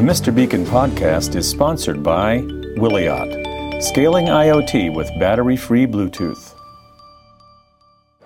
The 0.00 0.06
Mr. 0.06 0.34
Beacon 0.34 0.64
podcast 0.64 1.36
is 1.36 1.46
sponsored 1.46 2.02
by 2.02 2.38
Wiliot, 2.78 3.82
scaling 3.82 4.28
IoT 4.28 4.94
with 4.94 5.10
battery 5.20 5.58
free 5.58 5.86
Bluetooth. 5.86 6.54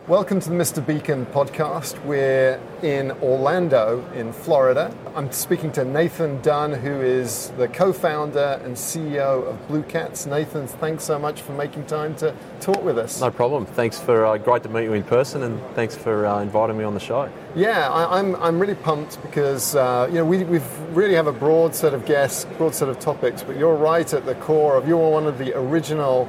Welcome 0.07 0.39
to 0.41 0.51
the 0.51 0.55
Mr. 0.55 0.87
Beacon 0.87 1.25
podcast. 1.25 1.99
We're 2.05 2.61
in 2.83 3.11
Orlando, 3.23 4.07
in 4.13 4.35
Florida. 4.35 4.95
I'm 5.15 5.33
speaking 5.33 5.73
to 5.73 5.85
Nathan 5.87 6.43
Dunn, 6.43 6.75
who 6.75 7.01
is 7.01 7.53
the 7.57 7.69
co 7.69 7.91
founder 7.91 8.61
and 8.63 8.77
CEO 8.77 9.49
of 9.49 9.67
Blue 9.67 9.83
Cats. 9.83 10.27
Nathan, 10.27 10.67
thanks 10.67 11.05
so 11.05 11.19
much 11.19 11.41
for 11.41 11.53
making 11.53 11.87
time 11.87 12.15
to 12.17 12.37
talk 12.61 12.85
with 12.85 12.99
us. 12.99 13.19
No 13.23 13.31
problem. 13.31 13.65
Thanks 13.65 13.99
for 13.99 14.27
uh, 14.27 14.37
great 14.37 14.63
to 14.65 14.69
meet 14.69 14.85
you 14.85 14.93
in 14.93 15.05
person, 15.05 15.43
and 15.43 15.59
thanks 15.75 15.97
for 15.97 16.27
uh, 16.27 16.43
inviting 16.43 16.77
me 16.77 16.85
on 16.85 16.93
the 16.93 17.01
show. 17.01 17.33
Yeah, 17.57 17.89
I, 17.89 18.19
I'm, 18.19 18.37
I'm 18.37 18.61
really 18.61 18.75
pumped 18.75 19.23
because 19.23 19.75
uh, 19.75 20.07
you 20.11 20.17
know 20.17 20.27
we 20.27 20.45
we 20.45 20.61
really 20.91 21.15
have 21.15 21.29
a 21.29 21.33
broad 21.33 21.75
set 21.75 21.95
of 21.95 22.05
guests, 22.05 22.45
broad 22.59 22.75
set 22.75 22.91
of 22.91 22.99
topics, 22.99 23.43
but 23.43 23.57
you're 23.57 23.75
right 23.75 24.13
at 24.13 24.27
the 24.27 24.35
core 24.35 24.77
of 24.77 24.87
you're 24.87 25.11
one 25.11 25.27
of 25.27 25.39
the 25.39 25.59
original 25.59 26.29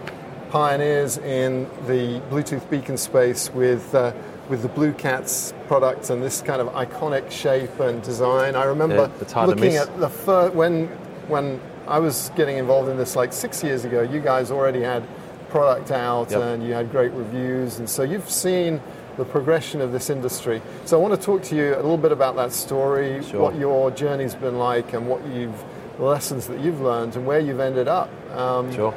pioneers 0.55 1.17
in 1.17 1.69
the 1.85 2.21
Bluetooth 2.31 2.69
beacon 2.69 2.95
space 2.95 3.49
with 3.53 3.93
uh, 3.93 4.13
with 4.47 4.61
the 4.61 4.69
Blue 4.69 4.93
Cats 4.93 5.53
products 5.67 6.09
and 6.09 6.23
this 6.23 6.41
kind 6.41 6.61
of 6.61 6.69
iconic 6.69 7.29
shape 7.29 7.77
and 7.81 8.01
design. 8.01 8.55
I 8.55 8.63
remember 8.63 9.11
Yeah, 9.35 9.43
looking 9.43 9.75
at 9.75 9.99
the 9.99 10.07
fir- 10.07 10.51
when 10.51 10.87
when 11.27 11.59
I 11.89 11.99
was 11.99 12.31
getting 12.37 12.55
involved 12.57 12.87
in 12.87 12.95
this 12.95 13.17
like 13.17 13.33
six 13.33 13.65
years 13.65 13.83
ago. 13.83 14.01
You 14.01 14.21
guys 14.21 14.49
already 14.49 14.81
had 14.81 15.03
product 15.49 15.91
out 15.91 16.31
Yep. 16.31 16.41
and 16.41 16.63
you 16.65 16.71
had 16.73 16.89
great 16.89 17.11
reviews, 17.11 17.79
and 17.79 17.89
so 17.89 18.03
you've 18.03 18.29
seen 18.29 18.79
the 19.17 19.25
progression 19.25 19.81
of 19.81 19.91
this 19.91 20.09
industry. 20.09 20.61
So 20.85 20.97
I 20.97 21.01
want 21.01 21.19
to 21.19 21.25
talk 21.29 21.43
to 21.49 21.55
you 21.57 21.73
a 21.75 21.83
little 21.83 21.97
bit 21.97 22.13
about 22.13 22.37
that 22.37 22.53
story, 22.53 23.21
Sure. 23.23 23.41
what 23.41 23.55
your 23.55 23.91
journey's 23.91 24.35
been 24.35 24.57
like, 24.57 24.93
and 24.93 25.09
what 25.09 25.19
you've 25.27 25.61
the 25.97 26.03
lessons 26.05 26.47
that 26.47 26.59
you've 26.59 26.79
learned 26.81 27.15
and 27.17 27.25
where 27.25 27.39
you've 27.41 27.59
ended 27.61 27.87
up. 27.89 28.09
Um, 28.35 28.71
Sure. 28.73 28.93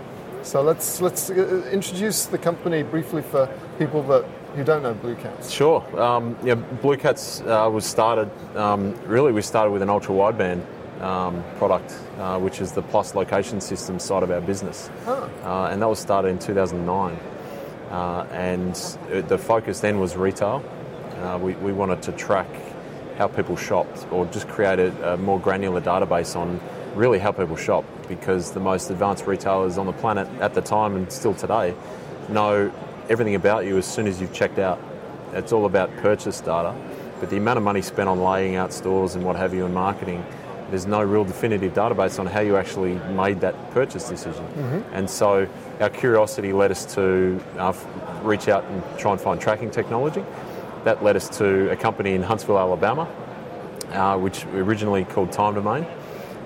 So 0.48 0.62
let's 0.62 1.03
let's 1.03 1.28
uh, 1.28 1.69
introduce 1.70 2.25
the 2.25 2.38
company 2.38 2.82
briefly 2.82 3.20
for 3.20 3.47
people 3.78 4.03
that 4.04 4.25
who 4.56 4.64
don't 4.64 4.82
know 4.82 4.94
Blue 4.94 5.14
Cats. 5.14 5.50
Sure. 5.50 5.84
Um, 6.00 6.36
yeah, 6.42 6.54
Blue 6.54 6.97
Cats 6.97 7.42
uh, 7.42 7.69
was 7.70 7.84
started. 7.84 8.31
Um, 8.56 8.94
really, 9.04 9.31
we 9.31 9.42
started 9.42 9.70
with 9.72 9.82
an 9.82 9.91
ultra 9.91 10.14
wideband 10.14 10.64
um, 11.03 11.44
product, 11.58 11.92
uh, 12.19 12.38
which 12.38 12.62
is 12.62 12.72
the 12.72 12.81
Plus 12.81 13.14
location 13.14 13.60
system 13.60 13.98
side 13.98 14.22
of 14.22 14.31
our 14.31 14.41
business, 14.41 14.91
Oh. 15.06 15.31
uh, 15.44 15.69
and 15.70 15.82
that 15.82 15.88
was 15.88 15.98
started 15.98 16.28
in 16.28 16.38
2009. 16.38 17.20
Uh, 17.91 18.26
and 18.32 18.97
it, 19.10 19.28
the 19.28 19.38
focus 19.38 19.81
then 19.81 20.00
was 20.00 20.16
retail. 20.16 20.64
Uh, 21.22 21.38
we, 21.41 21.53
we 21.56 21.72
wanted 21.72 22.00
to 22.03 22.12
track 22.12 22.48
how 23.19 23.27
people 23.29 23.56
shopped, 23.56 24.06
or 24.12 24.25
just 24.27 24.49
create 24.49 24.79
a, 24.79 25.15
a 25.15 25.17
more 25.17 25.41
granular 25.41 25.81
database 25.81 26.37
on 26.37 26.61
really 26.95 27.19
how 27.19 27.33
people 27.33 27.56
shop, 27.56 27.84
because 28.06 28.53
the 28.53 28.61
most 28.61 28.91
advanced 28.91 29.27
retailers 29.27 29.77
on 29.77 29.87
the 29.87 29.93
planet 29.93 30.29
at 30.41 30.55
the 30.55 30.61
time 30.61 30.95
and 30.97 31.12
still 31.12 31.34
today 31.34 31.75
know 32.29 32.73
everything 33.09 33.34
about 33.34 33.67
you 33.67 33.77
as 33.77 33.87
soon 33.87 34.06
as 34.06 34.21
you've 34.21 34.33
checked 34.33 34.59
out. 34.59 34.79
It's 35.33 35.53
all 35.53 35.67
about 35.67 35.95
purchase 35.97 36.41
data, 36.41 36.75
but 37.19 37.29
the 37.29 37.37
amount 37.37 37.59
of 37.59 37.65
money 37.65 37.83
spent 37.83 38.09
on 38.09 38.21
laying 38.23 38.55
out 38.55 38.73
stores 38.73 39.17
and 39.17 39.25
what 39.25 39.37
have 39.37 39.53
you 39.53 39.65
and 39.67 39.75
marketing, 39.75 40.25
there's 40.71 40.87
no 40.87 41.03
real 41.03 41.25
definitive 41.25 41.75
database 41.75 42.21
on 42.21 42.27
how 42.27 42.41
you 42.41 42.56
actually 42.56 42.95
made 43.15 43.41
that 43.41 43.55
purchase 43.73 44.09
decision. 44.09 44.45
And 44.93 45.11
so 45.11 45.49
our 45.81 45.91
curiosity 45.91 46.53
led 46.53 46.71
us 46.71 46.95
to 46.95 47.41
uh, 47.56 47.73
reach 48.23 48.49
out 48.49 48.65
and 48.65 48.83
try 48.99 49.12
and 49.12 49.21
find 49.21 49.41
tracking 49.41 49.71
technology. 49.71 50.25
That 50.88 51.04
led 51.04 51.16
us 51.16 51.28
to 51.37 51.71
a 51.71 51.76
company 51.76 52.15
in 52.15 52.22
Huntsville, 52.22 52.59
Alabama, 52.59 53.03
uh, 53.91 54.16
which 54.16 54.47
originally 54.47 55.04
called 55.04 55.31
Time 55.31 55.53
Domain, 55.53 55.87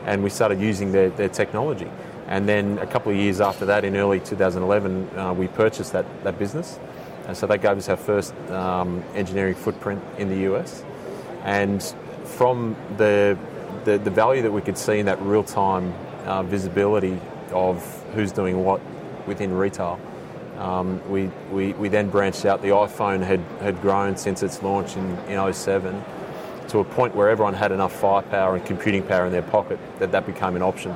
and 0.04 0.20
we 0.20 0.30
started 0.30 0.60
using 0.60 0.90
their, 0.90 1.10
their 1.10 1.28
technology. 1.28 1.88
And 2.26 2.48
then 2.48 2.78
a 2.78 2.86
couple 2.88 3.12
of 3.12 3.18
years 3.18 3.40
after 3.40 3.64
that, 3.66 3.84
in 3.84 3.96
early 3.96 4.18
2011, 4.18 5.16
uh, 5.16 5.32
we 5.32 5.46
purchased 5.46 5.92
that, 5.92 6.24
that 6.24 6.40
business. 6.40 6.80
And 7.28 7.36
so 7.36 7.46
that 7.46 7.62
gave 7.62 7.76
us 7.76 7.88
our 7.88 7.96
first 7.96 8.34
um, 8.50 9.04
engineering 9.14 9.54
footprint 9.54 10.02
in 10.18 10.28
the 10.28 10.52
US. 10.52 10.82
And 11.44 11.80
from 12.24 12.74
the, 12.96 13.38
the, 13.84 13.98
the 13.98 14.10
value 14.10 14.42
that 14.42 14.50
we 14.50 14.60
could 14.60 14.76
see 14.76 14.98
in 14.98 15.06
that 15.06 15.22
real 15.22 15.44
time 15.44 15.94
uh, 16.24 16.42
visibility 16.42 17.16
of 17.52 17.80
who's 18.12 18.32
doing 18.32 18.64
what 18.64 18.80
within 19.28 19.54
retail, 19.54 20.00
um, 20.62 21.02
we, 21.10 21.26
we, 21.50 21.72
we 21.72 21.88
then 21.88 22.08
branched 22.08 22.44
out. 22.44 22.62
The 22.62 22.68
iPhone 22.68 23.22
had, 23.22 23.40
had 23.60 23.82
grown 23.82 24.16
since 24.16 24.44
its 24.44 24.62
launch 24.62 24.96
in, 24.96 25.18
in 25.28 25.52
07 25.52 26.04
to 26.68 26.78
a 26.78 26.84
point 26.84 27.16
where 27.16 27.28
everyone 27.28 27.54
had 27.54 27.72
enough 27.72 27.92
firepower 27.92 28.54
and 28.54 28.64
computing 28.64 29.02
power 29.02 29.26
in 29.26 29.32
their 29.32 29.42
pocket 29.42 29.80
that 29.98 30.12
that 30.12 30.24
became 30.24 30.54
an 30.54 30.62
option 30.62 30.94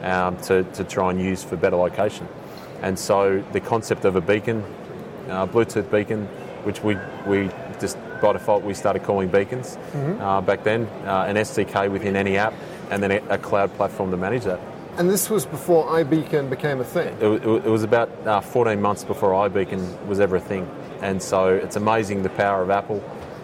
um, 0.00 0.38
to, 0.38 0.64
to 0.72 0.84
try 0.84 1.10
and 1.10 1.20
use 1.20 1.44
for 1.44 1.56
better 1.56 1.76
location. 1.76 2.26
And 2.80 2.98
so 2.98 3.44
the 3.52 3.60
concept 3.60 4.06
of 4.06 4.16
a 4.16 4.22
beacon, 4.22 4.64
uh, 5.28 5.46
Bluetooth 5.46 5.90
beacon, 5.90 6.26
which 6.64 6.82
we, 6.82 6.96
we 7.26 7.50
just 7.78 7.98
by 8.22 8.32
default 8.32 8.62
we 8.62 8.72
started 8.72 9.02
calling 9.02 9.28
beacons 9.28 9.76
uh, 10.20 10.40
back 10.40 10.64
then, 10.64 10.86
uh, 11.04 11.26
an 11.28 11.36
SDK 11.36 11.90
within 11.90 12.16
any 12.16 12.38
app, 12.38 12.54
and 12.90 13.02
then 13.02 13.10
a, 13.10 13.16
a 13.28 13.38
cloud 13.38 13.74
platform 13.74 14.10
to 14.10 14.16
manage 14.16 14.44
that. 14.44 14.60
And 14.96 15.10
this 15.10 15.28
was 15.28 15.44
before 15.44 15.86
iBeacon 15.88 16.48
became 16.48 16.80
a 16.80 16.84
thing. 16.84 17.16
It, 17.20 17.44
wa- 17.44 17.56
it 17.56 17.64
was 17.64 17.82
about 17.82 18.10
uh, 18.26 18.40
14 18.40 18.80
months 18.80 19.02
before 19.04 19.30
iBeacon 19.48 20.06
was 20.06 20.20
ever 20.20 20.36
a 20.36 20.40
thing. 20.40 20.68
And 21.02 21.20
so 21.20 21.48
it's 21.48 21.76
amazing 21.76 22.22
the 22.22 22.28
power 22.30 22.62
of 22.62 22.70
Apple. 22.70 23.00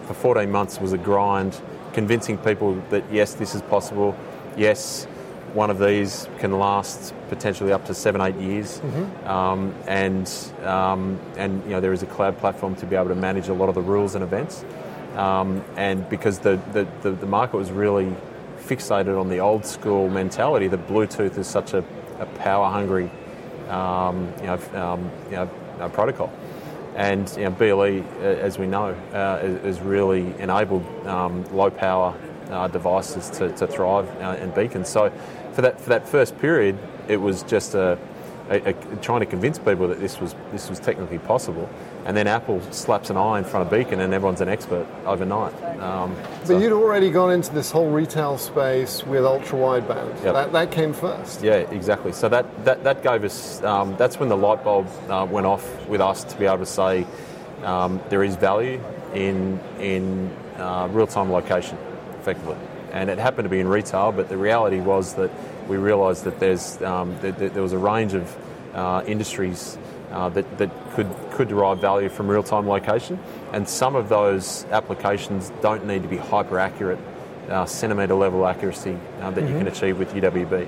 For 0.07 0.13
14 0.13 0.49
months 0.49 0.79
was 0.79 0.93
a 0.93 0.97
grind, 0.97 1.61
convincing 1.93 2.37
people 2.37 2.75
that 2.89 3.03
yes, 3.11 3.33
this 3.33 3.53
is 3.53 3.61
possible. 3.63 4.15
Yes, 4.55 5.05
one 5.53 5.69
of 5.69 5.77
these 5.79 6.29
can 6.39 6.57
last 6.57 7.13
potentially 7.27 7.73
up 7.73 7.83
to 7.85 7.93
seven, 7.93 8.21
eight 8.21 8.35
years. 8.37 8.79
Um, 9.25 9.75
and, 9.87 10.31
um, 10.63 11.19
and 11.35 11.61
you 11.65 11.71
know, 11.71 11.81
there 11.81 11.91
is 11.91 12.01
a 12.01 12.05
cloud 12.07 12.37
platform 12.37 12.75
to 12.77 12.85
be 12.85 12.95
able 12.95 13.09
to 13.09 13.15
manage 13.15 13.49
a 13.49 13.53
lot 13.53 13.67
of 13.67 13.75
the 13.75 13.81
rules 13.81 14.15
and 14.15 14.23
events. 14.23 14.63
Um, 15.17 15.61
and 15.75 16.07
because 16.09 16.39
the, 16.39 16.61
the, 16.71 16.87
the, 17.01 17.11
the 17.11 17.25
market 17.25 17.57
was 17.57 17.71
really 17.71 18.15
fixated 18.61 19.19
on 19.19 19.29
the 19.29 19.39
old 19.39 19.65
school 19.65 20.09
mentality 20.09 20.67
that 20.67 20.87
Bluetooth 20.87 21.37
is 21.37 21.47
such 21.47 21.73
a, 21.73 21.83
a 22.19 22.25
power 22.25 22.69
hungry 22.69 23.09
um, 23.71 24.33
you 24.41 24.47
know, 24.47 24.59
um, 24.73 25.11
you 25.29 25.37
know, 25.37 25.49
uh, 25.79 25.89
protocol. 25.89 26.31
And 26.95 27.29
you 27.37 27.45
know, 27.45 27.51
BLE, 27.51 28.01
uh, 28.01 28.21
as 28.21 28.59
we 28.59 28.67
know, 28.67 28.93
uh, 29.13 29.39
really 29.81 30.35
enabled 30.39 30.85
um, 31.07 31.43
low 31.55 31.69
power 31.69 32.13
uh, 32.49 32.67
devices 32.67 33.29
to, 33.31 33.51
to 33.53 33.65
thrive 33.65 34.09
uh, 34.21 34.37
in 34.41 34.51
beacons. 34.51 34.89
So 34.89 35.11
for 35.53 35.61
that, 35.61 35.79
for 35.79 35.89
that 35.89 36.07
first 36.07 36.37
period, 36.39 36.77
it 37.07 37.17
was 37.17 37.43
just 37.43 37.75
a, 37.75 37.97
uh, 38.59 38.73
trying 39.01 39.21
to 39.21 39.25
convince 39.25 39.57
people 39.57 39.87
that 39.87 39.99
this 39.99 40.19
was 40.19 40.35
this 40.51 40.69
was 40.69 40.79
technically 40.79 41.19
possible, 41.19 41.69
and 42.05 42.15
then 42.17 42.27
Apple 42.27 42.61
slaps 42.71 43.09
an 43.09 43.17
eye 43.17 43.39
in 43.39 43.45
front 43.45 43.65
of 43.65 43.71
Beacon, 43.71 43.99
and 44.01 44.13
everyone's 44.13 44.41
an 44.41 44.49
expert 44.49 44.85
overnight. 45.05 45.53
Um, 45.79 46.15
But 46.39 46.47
so- 46.47 46.57
you'd 46.59 46.73
already 46.73 47.09
gone 47.09 47.31
into 47.31 47.53
this 47.53 47.71
whole 47.71 47.89
retail 47.89 48.37
space 48.37 49.05
with 49.05 49.25
ultra 49.25 49.57
wideband. 49.57 50.23
Yep. 50.23 50.33
That, 50.33 50.51
that 50.51 50.71
came 50.71 50.93
first. 50.93 51.41
Yeah, 51.43 51.55
exactly. 51.71 52.11
So 52.11 52.29
that, 52.29 52.45
that, 52.65 52.83
that 52.83 53.01
gave 53.03 53.23
us, 53.23 53.63
um, 53.63 53.95
that's 53.97 54.19
when 54.19 54.29
the 54.29 54.37
light 54.37 54.63
bulb 54.63 54.87
uh, 55.09 55.25
went 55.29 55.47
off 55.47 55.87
with 55.87 56.01
us 56.01 56.23
to 56.25 56.37
be 56.37 56.45
able 56.45 56.59
to 56.59 56.65
say 56.65 57.07
um, 57.63 58.01
there 58.09 58.23
is 58.23 58.35
value 58.35 58.79
in, 59.13 59.59
in 59.79 60.29
uh, 60.57 60.87
real 60.91 61.07
time 61.07 61.31
location, 61.31 61.77
effectively. 62.19 62.57
And 62.91 63.09
it 63.09 63.17
happened 63.17 63.45
to 63.45 63.49
be 63.49 63.59
in 63.59 63.67
retail, 63.67 64.11
but 64.11 64.27
the 64.27 64.37
reality 64.37 64.79
was 64.81 65.13
that 65.15 65.31
we 65.71 65.77
realised 65.77 66.25
that 66.25 66.37
there's, 66.39 66.81
um, 66.81 67.17
that, 67.21 67.39
that 67.39 67.53
there 67.53 67.63
was 67.63 67.71
a 67.71 67.77
range 67.77 68.13
of 68.13 68.37
uh, 68.75 69.03
industries 69.07 69.77
uh, 70.11 70.27
that, 70.29 70.57
that 70.57 70.69
could, 70.91 71.09
could 71.31 71.47
derive 71.47 71.79
value 71.79 72.09
from 72.09 72.27
real 72.27 72.43
time 72.43 72.67
location. 72.67 73.17
And 73.53 73.67
some 73.67 73.95
of 73.95 74.09
those 74.09 74.65
applications 74.65 75.49
don't 75.61 75.85
need 75.85 76.03
to 76.03 76.09
be 76.09 76.17
hyper 76.17 76.59
accurate 76.59 76.99
uh, 77.49 77.65
centimetre 77.65 78.13
level 78.13 78.45
accuracy 78.45 78.97
uh, 79.21 79.31
that 79.31 79.41
you 79.41 79.57
can 79.57 79.67
achieve 79.67 79.97
with 79.97 80.13
UWB. 80.13 80.67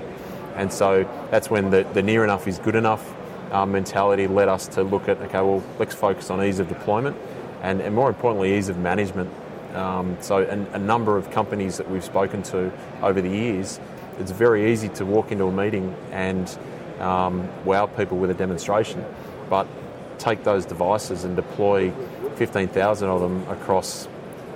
And 0.56 0.72
so 0.72 1.08
that's 1.30 1.50
when 1.50 1.68
the, 1.70 1.86
the 1.92 2.02
near 2.02 2.24
enough 2.24 2.48
is 2.48 2.58
good 2.58 2.74
enough 2.74 3.14
uh, 3.52 3.66
mentality 3.66 4.26
led 4.26 4.48
us 4.48 4.66
to 4.68 4.82
look 4.82 5.08
at, 5.08 5.18
okay, 5.18 5.40
well, 5.40 5.62
let's 5.78 5.94
focus 5.94 6.30
on 6.30 6.42
ease 6.42 6.60
of 6.60 6.68
deployment 6.68 7.16
and, 7.62 7.80
and 7.82 7.94
more 7.94 8.08
importantly, 8.08 8.56
ease 8.56 8.70
of 8.70 8.78
management. 8.78 9.30
Um, 9.74 10.16
so, 10.20 10.38
an, 10.38 10.66
a 10.72 10.78
number 10.78 11.16
of 11.16 11.30
companies 11.30 11.78
that 11.78 11.90
we've 11.90 12.04
spoken 12.04 12.42
to 12.44 12.72
over 13.02 13.20
the 13.20 13.28
years, 13.28 13.80
it's 14.18 14.30
very 14.30 14.72
easy 14.72 14.88
to 14.90 15.04
walk 15.04 15.32
into 15.32 15.44
a 15.44 15.52
meeting 15.52 15.94
and 16.10 16.58
um, 17.00 17.48
wow 17.64 17.86
people 17.86 18.18
with 18.18 18.30
a 18.30 18.34
demonstration, 18.34 19.04
but 19.50 19.66
take 20.18 20.44
those 20.44 20.64
devices 20.64 21.24
and 21.24 21.36
deploy 21.36 21.92
15,000 22.36 23.08
of 23.08 23.20
them 23.20 23.46
across 23.48 24.08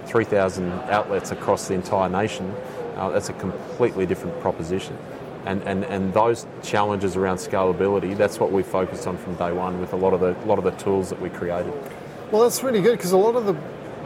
3,000 0.06 0.72
outlets 0.90 1.30
across 1.30 1.68
the 1.68 1.74
entire 1.74 2.08
nation, 2.08 2.54
uh, 2.96 3.10
that's 3.10 3.28
a 3.28 3.34
completely 3.34 4.06
different 4.06 4.38
proposition. 4.40 4.96
And, 5.44 5.62
and, 5.62 5.84
and 5.84 6.12
those 6.12 6.46
challenges 6.62 7.16
around 7.16 7.36
scalability, 7.36 8.16
that's 8.16 8.40
what 8.40 8.50
we 8.50 8.62
focused 8.62 9.06
on 9.06 9.16
from 9.16 9.34
day 9.36 9.52
one 9.52 9.80
with 9.80 9.92
a 9.92 9.96
lot 9.96 10.12
of 10.12 10.20
the, 10.20 10.32
lot 10.46 10.58
of 10.58 10.64
the 10.64 10.72
tools 10.72 11.10
that 11.10 11.20
we 11.20 11.30
created. 11.30 11.72
Well, 12.30 12.42
that's 12.42 12.62
really 12.62 12.82
good 12.82 12.96
because 12.96 13.12
a 13.12 13.16
lot 13.16 13.36
of 13.36 13.46
the 13.46 13.56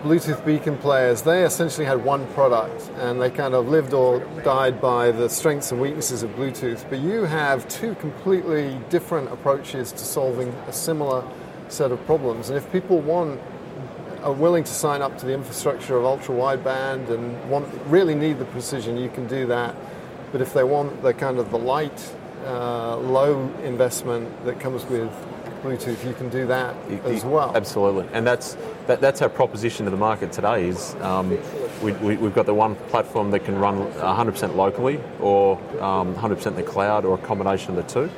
Bluetooth 0.02 0.44
beacon 0.44 0.76
players, 0.78 1.22
they 1.22 1.44
essentially 1.44 1.86
had 1.86 2.04
one 2.04 2.26
product 2.34 2.90
and 2.96 3.22
they 3.22 3.30
kind 3.30 3.54
of 3.54 3.68
lived 3.68 3.94
or 3.94 4.18
died 4.42 4.80
by 4.80 5.12
the 5.12 5.28
strengths 5.28 5.70
and 5.70 5.80
weaknesses 5.80 6.24
of 6.24 6.30
Bluetooth. 6.30 6.84
But 6.90 6.98
you 6.98 7.22
have 7.22 7.68
two 7.68 7.94
completely 7.94 8.80
different 8.90 9.32
approaches 9.32 9.92
to 9.92 9.98
solving 9.98 10.48
a 10.66 10.72
similar 10.72 11.22
set 11.68 11.92
of 11.92 12.04
problems. 12.04 12.48
And 12.48 12.58
if 12.58 12.70
people 12.72 12.98
want 12.98 13.40
are 14.24 14.32
willing 14.32 14.64
to 14.64 14.72
sign 14.72 15.02
up 15.02 15.18
to 15.18 15.26
the 15.26 15.34
infrastructure 15.34 15.96
of 15.96 16.04
ultra 16.04 16.34
wideband 16.34 17.08
and 17.08 17.48
want 17.48 17.68
really 17.86 18.16
need 18.16 18.40
the 18.40 18.44
precision, 18.46 18.96
you 18.96 19.08
can 19.08 19.28
do 19.28 19.46
that. 19.46 19.76
But 20.32 20.40
if 20.40 20.52
they 20.52 20.64
want 20.64 21.02
the 21.02 21.14
kind 21.14 21.38
of 21.38 21.52
the 21.52 21.58
light, 21.58 22.12
uh, 22.44 22.96
low 22.96 23.48
investment 23.62 24.44
that 24.46 24.58
comes 24.58 24.84
with 24.86 25.12
Bluetooth, 25.62 26.04
you 26.04 26.12
can 26.14 26.28
do 26.28 26.46
that 26.46 26.74
as 27.04 27.24
well. 27.24 27.56
Absolutely, 27.56 28.08
and 28.12 28.26
that's 28.26 28.56
that, 28.86 29.00
that's 29.00 29.22
our 29.22 29.28
proposition 29.28 29.84
to 29.84 29.90
the 29.90 29.96
market 29.96 30.32
today. 30.32 30.68
Is 30.68 30.94
um, 30.96 31.30
we, 31.82 31.92
we, 31.92 32.16
we've 32.16 32.34
got 32.34 32.46
the 32.46 32.54
one 32.54 32.74
platform 32.74 33.30
that 33.30 33.44
can 33.44 33.58
run 33.58 33.78
100% 33.92 34.56
locally, 34.56 35.00
or 35.20 35.58
um, 35.80 36.14
100% 36.14 36.46
in 36.46 36.56
the 36.56 36.62
cloud, 36.62 37.04
or 37.04 37.14
a 37.14 37.22
combination 37.26 37.76
of 37.76 37.86
the 37.86 37.92
two. 37.92 38.10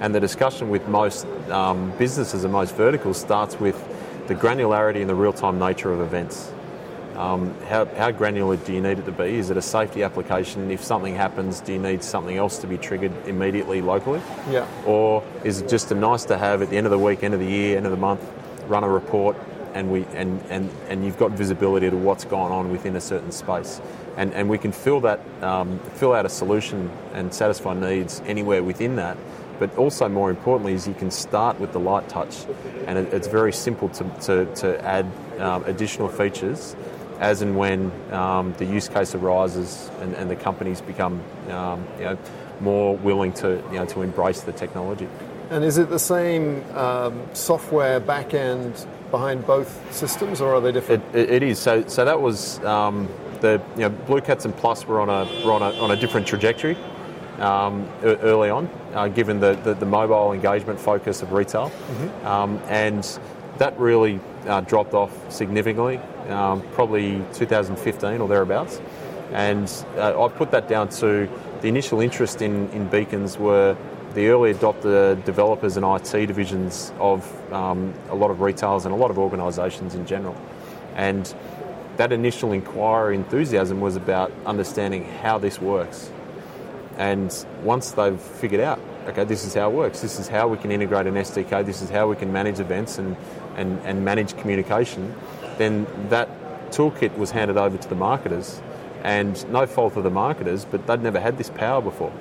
And 0.00 0.14
the 0.14 0.20
discussion 0.20 0.68
with 0.68 0.86
most 0.88 1.26
um, 1.50 1.92
businesses 1.98 2.44
and 2.44 2.52
most 2.52 2.74
verticals 2.74 3.20
starts 3.20 3.58
with 3.60 3.76
the 4.26 4.34
granularity 4.34 5.00
and 5.00 5.08
the 5.08 5.14
real-time 5.14 5.58
nature 5.58 5.92
of 5.92 6.00
events. 6.00 6.52
Um, 7.16 7.54
how, 7.68 7.84
how 7.84 8.10
granular 8.10 8.56
do 8.56 8.72
you 8.72 8.80
need 8.80 8.98
it 8.98 9.04
to 9.06 9.12
be? 9.12 9.36
Is 9.36 9.50
it 9.50 9.56
a 9.56 9.62
safety 9.62 10.02
application? 10.02 10.70
If 10.70 10.82
something 10.82 11.14
happens, 11.14 11.60
do 11.60 11.72
you 11.72 11.78
need 11.78 12.02
something 12.02 12.36
else 12.36 12.58
to 12.58 12.66
be 12.66 12.78
triggered 12.78 13.12
immediately 13.26 13.80
locally? 13.80 14.20
Yeah. 14.50 14.66
Or 14.86 15.22
is 15.44 15.60
it 15.60 15.68
just 15.68 15.90
a 15.92 15.94
nice 15.94 16.24
to 16.26 16.38
have 16.38 16.62
at 16.62 16.70
the 16.70 16.76
end 16.76 16.86
of 16.86 16.90
the 16.90 16.98
week, 16.98 17.22
end 17.22 17.34
of 17.34 17.40
the 17.40 17.46
year, 17.46 17.76
end 17.76 17.86
of 17.86 17.92
the 17.92 17.98
month, 17.98 18.22
run 18.66 18.84
a 18.84 18.88
report 18.88 19.36
and 19.74 19.90
we 19.90 20.04
and, 20.14 20.42
and, 20.50 20.70
and 20.88 21.04
you've 21.04 21.18
got 21.18 21.32
visibility 21.32 21.88
to 21.88 21.96
what's 21.96 22.24
going 22.24 22.52
on 22.52 22.70
within 22.70 22.96
a 22.96 23.00
certain 23.00 23.32
space. 23.32 23.80
And, 24.16 24.32
and 24.34 24.48
we 24.48 24.58
can 24.58 24.72
fill 24.72 25.00
that 25.00 25.20
um, 25.42 25.78
fill 25.94 26.12
out 26.12 26.26
a 26.26 26.28
solution 26.28 26.90
and 27.14 27.32
satisfy 27.32 27.74
needs 27.74 28.20
anywhere 28.26 28.62
within 28.62 28.96
that. 28.96 29.16
But 29.58 29.76
also 29.76 30.08
more 30.08 30.30
importantly 30.30 30.74
is 30.74 30.88
you 30.88 30.94
can 30.94 31.10
start 31.10 31.60
with 31.60 31.72
the 31.72 31.80
light 31.80 32.08
touch 32.08 32.46
and 32.86 32.98
it, 32.98 33.12
it's 33.14 33.28
very 33.28 33.52
simple 33.52 33.88
to, 33.90 34.04
to, 34.22 34.54
to 34.56 34.84
add 34.84 35.06
um, 35.38 35.64
additional 35.64 36.08
features 36.08 36.74
as 37.22 37.40
and 37.40 37.56
when 37.56 37.90
um, 38.12 38.52
the 38.58 38.64
use 38.64 38.88
case 38.88 39.14
arises 39.14 39.90
and, 40.00 40.14
and 40.16 40.28
the 40.28 40.36
companies 40.36 40.80
become 40.80 41.22
um, 41.48 41.86
you 41.96 42.04
know, 42.04 42.18
more 42.60 42.96
willing 42.96 43.32
to, 43.32 43.62
you 43.70 43.78
know, 43.78 43.86
to 43.86 44.02
embrace 44.02 44.40
the 44.42 44.52
technology. 44.52 45.08
And 45.50 45.64
is 45.64 45.78
it 45.78 45.88
the 45.88 45.98
same 45.98 46.64
um, 46.76 47.22
software 47.32 48.00
backend 48.00 48.86
behind 49.10 49.46
both 49.46 49.70
systems, 49.94 50.40
or 50.40 50.54
are 50.54 50.60
they 50.60 50.72
different? 50.72 51.04
It, 51.14 51.30
it, 51.30 51.42
is. 51.42 51.58
So, 51.58 51.86
so 51.86 52.04
that 52.04 52.20
was 52.20 52.58
um, 52.64 53.08
the 53.40 53.60
you 53.76 53.82
know, 53.82 53.90
Blue 53.90 54.20
Cats 54.20 54.44
and 54.44 54.56
Plus 54.56 54.86
were 54.86 55.00
on 55.00 55.08
a 55.08 55.24
were 55.44 55.52
on 55.52 55.62
a, 55.62 55.70
on 55.80 55.90
a 55.90 55.96
different 55.96 56.26
trajectory 56.26 56.76
um, 57.38 57.86
early 58.02 58.50
on, 58.50 58.68
uh, 58.94 59.08
given 59.08 59.40
the, 59.40 59.54
the, 59.62 59.74
the 59.74 59.86
mobile 59.86 60.32
engagement 60.32 60.80
focus 60.80 61.22
of 61.22 61.32
retail, 61.32 61.70
um, 62.24 62.58
and 62.68 63.18
that 63.62 63.78
really 63.78 64.18
uh, 64.48 64.60
dropped 64.62 64.92
off 64.92 65.12
significantly, 65.32 65.98
um, 66.28 66.60
probably 66.72 67.24
2015 67.32 68.20
or 68.20 68.26
thereabouts. 68.26 68.80
And 69.30 69.72
uh, 69.96 70.24
I 70.24 70.28
put 70.30 70.50
that 70.50 70.66
down 70.66 70.88
to 71.00 71.30
the 71.60 71.68
initial 71.68 72.00
interest 72.00 72.42
in, 72.42 72.68
in 72.70 72.88
beacons 72.88 73.38
were 73.38 73.76
the 74.14 74.26
early 74.26 74.52
adopter 74.52 75.24
developers 75.24 75.76
and 75.76 75.86
IT 75.86 76.26
divisions 76.26 76.92
of 76.98 77.22
um, 77.52 77.94
a 78.08 78.16
lot 78.16 78.32
of 78.32 78.40
retailers 78.40 78.84
and 78.84 78.92
a 78.92 78.96
lot 78.96 79.12
of 79.12 79.18
organisations 79.18 79.94
in 79.94 80.06
general. 80.06 80.34
And 80.96 81.32
that 81.98 82.10
initial 82.10 82.50
inquiry 82.50 83.14
enthusiasm 83.14 83.80
was 83.80 83.94
about 83.94 84.32
understanding 84.44 85.04
how 85.04 85.38
this 85.38 85.60
works. 85.60 86.10
And 86.98 87.32
once 87.62 87.92
they've 87.92 88.20
figured 88.20 88.60
out, 88.60 88.80
okay, 89.06 89.24
this 89.24 89.44
is 89.44 89.54
how 89.54 89.70
it 89.70 89.72
works, 89.72 90.00
this 90.00 90.18
is 90.18 90.26
how 90.26 90.48
we 90.48 90.58
can 90.58 90.72
integrate 90.72 91.06
an 91.06 91.14
SDK, 91.14 91.64
this 91.64 91.80
is 91.80 91.90
how 91.90 92.08
we 92.08 92.16
can 92.16 92.32
manage 92.32 92.58
events 92.58 92.98
and, 92.98 93.16
and, 93.56 93.80
and 93.80 94.04
manage 94.04 94.36
communication, 94.36 95.14
then 95.58 95.86
that 96.08 96.28
toolkit 96.70 97.16
was 97.16 97.30
handed 97.30 97.56
over 97.56 97.76
to 97.76 97.88
the 97.88 97.94
marketers. 97.94 98.60
And 99.04 99.50
no 99.50 99.66
fault 99.66 99.96
of 99.96 100.04
the 100.04 100.10
marketers, 100.10 100.64
but 100.64 100.86
they'd 100.86 101.02
never 101.02 101.20
had 101.20 101.36
this 101.36 101.50
power 101.50 101.82
before. 101.82 102.12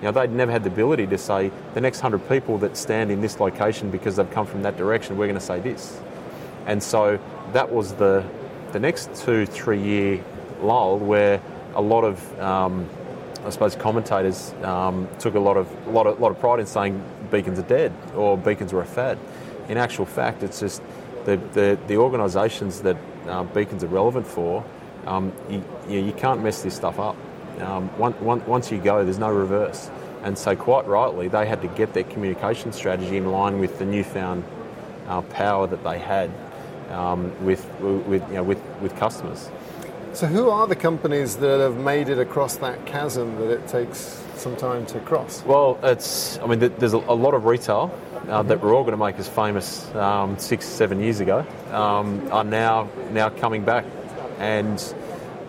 You 0.00 0.06
know, 0.06 0.12
they'd 0.12 0.30
never 0.30 0.50
had 0.50 0.64
the 0.64 0.70
ability 0.70 1.06
to 1.08 1.18
say, 1.18 1.50
the 1.74 1.80
next 1.80 2.02
100 2.02 2.28
people 2.28 2.56
that 2.58 2.76
stand 2.76 3.10
in 3.10 3.20
this 3.20 3.38
location 3.38 3.90
because 3.90 4.16
they've 4.16 4.30
come 4.30 4.46
from 4.46 4.62
that 4.62 4.76
direction, 4.76 5.18
we're 5.18 5.26
going 5.26 5.38
to 5.38 5.44
say 5.44 5.60
this. 5.60 6.00
And 6.66 6.82
so 6.82 7.18
that 7.52 7.70
was 7.70 7.94
the, 7.94 8.24
the 8.72 8.80
next 8.80 9.14
two, 9.14 9.44
three 9.44 9.82
year 9.82 10.24
lull 10.62 10.98
where 10.98 11.40
a 11.74 11.82
lot 11.82 12.04
of, 12.04 12.40
um, 12.40 12.88
I 13.44 13.50
suppose, 13.50 13.74
commentators 13.74 14.54
um, 14.62 15.08
took 15.18 15.34
a 15.34 15.40
lot 15.40 15.56
of, 15.56 15.88
lot 15.88 16.06
of, 16.06 16.20
lot 16.20 16.30
of 16.30 16.40
pride 16.40 16.60
in 16.60 16.66
saying 16.66 17.02
beacons 17.30 17.58
are 17.58 17.62
dead 17.62 17.92
or 18.14 18.38
beacons 18.38 18.72
are 18.72 18.80
a 18.80 18.86
fad. 18.86 19.18
In 19.70 19.78
actual 19.78 20.04
fact, 20.04 20.42
it's 20.42 20.58
just 20.58 20.82
the, 21.26 21.36
the, 21.52 21.78
the 21.86 21.96
organisations 21.96 22.80
that 22.80 22.96
uh, 23.28 23.44
beacons 23.44 23.84
are 23.84 23.86
relevant 23.86 24.26
for, 24.26 24.64
um, 25.06 25.32
you, 25.48 25.64
you, 25.88 26.00
you 26.06 26.12
can't 26.12 26.42
mess 26.42 26.62
this 26.62 26.74
stuff 26.74 26.98
up. 26.98 27.16
Um, 27.60 27.86
one, 27.96 28.12
one, 28.14 28.44
once 28.46 28.72
you 28.72 28.78
go, 28.78 29.04
there's 29.04 29.20
no 29.20 29.30
reverse. 29.30 29.88
And 30.24 30.36
so, 30.36 30.56
quite 30.56 30.88
rightly, 30.88 31.28
they 31.28 31.46
had 31.46 31.62
to 31.62 31.68
get 31.68 31.94
their 31.94 32.02
communication 32.02 32.72
strategy 32.72 33.16
in 33.16 33.30
line 33.30 33.60
with 33.60 33.78
the 33.78 33.84
newfound 33.84 34.42
uh, 35.06 35.20
power 35.22 35.68
that 35.68 35.84
they 35.84 36.00
had 36.00 36.32
um, 36.88 37.32
with, 37.44 37.64
with, 37.80 38.26
you 38.28 38.34
know, 38.34 38.42
with, 38.42 38.60
with 38.82 38.96
customers. 38.96 39.50
So, 40.14 40.26
who 40.26 40.50
are 40.50 40.66
the 40.66 40.74
companies 40.74 41.36
that 41.36 41.60
have 41.60 41.76
made 41.76 42.08
it 42.08 42.18
across 42.18 42.56
that 42.56 42.86
chasm 42.86 43.36
that 43.36 43.50
it 43.50 43.68
takes 43.68 44.20
some 44.40 44.56
time 44.56 44.86
to 44.86 44.98
cross? 45.00 45.44
Well, 45.44 45.78
it's, 45.82 46.38
I 46.38 46.46
mean, 46.46 46.58
there's 46.58 46.94
a, 46.94 46.98
lot 46.98 47.34
of 47.34 47.44
retail 47.44 47.94
uh, 48.28 48.42
that 48.44 48.62
we're 48.62 48.74
all 48.74 48.82
going 48.82 48.98
to 48.98 49.04
make 49.04 49.18
us 49.18 49.28
famous 49.28 49.94
um, 49.94 50.38
six, 50.38 50.64
seven 50.64 51.00
years 51.00 51.20
ago 51.20 51.46
um, 51.70 52.26
are 52.32 52.44
now, 52.44 52.88
now 53.10 53.28
coming 53.28 53.64
back. 53.64 53.84
And 54.38 54.82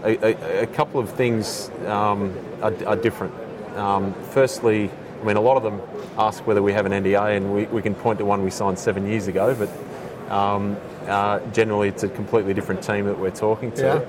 a, 0.03 0.25
a, 0.25 0.63
a 0.63 0.67
couple 0.67 0.99
of 0.99 1.09
things 1.09 1.71
um, 1.85 2.37
are, 2.61 2.73
are 2.85 2.95
different. 2.97 3.33
Um, 3.77 4.13
firstly, 4.31 4.91
I 5.21 5.23
mean, 5.23 5.37
a 5.37 5.41
lot 5.41 5.55
of 5.55 5.63
them 5.63 5.81
ask 6.17 6.45
whether 6.45 6.61
we 6.61 6.73
have 6.73 6.85
an 6.85 6.91
NDA, 6.91 7.37
and 7.37 7.53
we, 7.53 7.65
we 7.67 7.81
can 7.81 7.95
point 7.95 8.19
to 8.19 8.25
one 8.25 8.43
we 8.43 8.51
signed 8.51 8.77
seven 8.77 9.07
years 9.07 9.27
ago, 9.27 9.55
but 9.55 10.31
um, 10.33 10.75
uh, 11.07 11.39
generally 11.51 11.87
it's 11.87 12.03
a 12.03 12.09
completely 12.09 12.53
different 12.53 12.83
team 12.83 13.05
that 13.05 13.17
we're 13.17 13.31
talking 13.31 13.71
to. 13.73 14.05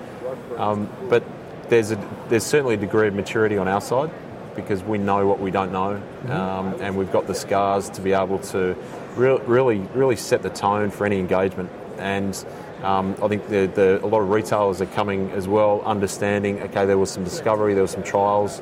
Um, 0.57 0.91
but 1.09 1.23
there's, 1.69 1.93
a, 1.93 2.09
there's 2.29 2.45
certainly 2.45 2.75
a 2.75 2.79
degree 2.79 3.07
of 3.07 3.15
maturity 3.15 3.57
on 3.57 3.69
our 3.69 3.81
side 3.81 4.11
because 4.55 4.83
we 4.83 4.99
know 4.99 5.27
what 5.27 5.41
we 5.41 5.51
don't 5.51 5.73
know, 5.73 6.01
um, 6.29 6.75
and 6.81 6.97
we've 6.97 7.13
got 7.13 7.27
the 7.27 7.35
scars 7.35 7.89
to 7.91 8.01
be 8.01 8.13
able 8.13 8.39
to 8.39 8.77
re- 9.17 9.41
really, 9.47 9.79
really 9.95 10.17
set 10.17 10.43
the 10.43 10.51
tone 10.51 10.91
for 10.91 11.07
any 11.07 11.19
engagement. 11.19 11.71
And 11.99 12.35
um, 12.83 13.15
I 13.23 13.29
think 13.29 13.49
the, 13.49 13.67
the, 13.67 14.05
a 14.05 14.07
lot 14.07 14.21
of 14.21 14.31
retailers 14.31 14.81
are 14.81 14.87
coming 14.87 15.31
as 15.31 15.47
well, 15.49 15.83
understanding. 15.83 16.61
Okay, 16.63 16.85
there 16.87 16.99
was 16.99 17.11
some 17.11 17.25
discovery, 17.25 17.75
there 17.75 17.83
was 17.83 17.93
some 17.93 18.03
trials. 18.03 18.61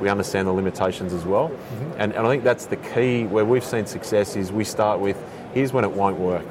We 0.00 0.08
understand 0.10 0.46
the 0.46 0.52
limitations 0.52 1.14
as 1.14 1.24
well, 1.24 1.50
and, 1.96 2.12
and 2.12 2.26
I 2.26 2.30
think 2.30 2.44
that's 2.44 2.66
the 2.66 2.76
key. 2.76 3.24
Where 3.24 3.46
we've 3.46 3.64
seen 3.64 3.86
success 3.86 4.36
is 4.36 4.52
we 4.52 4.62
start 4.62 5.00
with 5.00 5.16
here's 5.54 5.72
when 5.72 5.84
it 5.84 5.92
won't 5.92 6.18
work, 6.18 6.44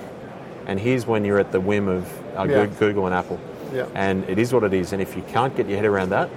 and 0.65 0.79
here's 0.79 1.05
when 1.05 1.23
you're 1.23 1.37
at 1.39 1.51
the 1.51 1.59
whim 1.59 1.87
of 1.87 2.11
uh, 2.35 2.47
Yeah. 2.49 2.65
Google 2.65 3.05
and 3.05 3.13
Apple. 3.13 3.39
Yeah. 3.71 3.87
And 3.93 4.27
it 4.29 4.39
is 4.39 4.51
what 4.51 4.63
it 4.63 4.73
is. 4.73 4.93
And 4.93 5.01
if 5.01 5.15
you 5.15 5.21
can't 5.23 5.55
get 5.55 5.67
your 5.67 5.75
head 5.77 5.85
around 5.85 6.09
that, 6.09 6.29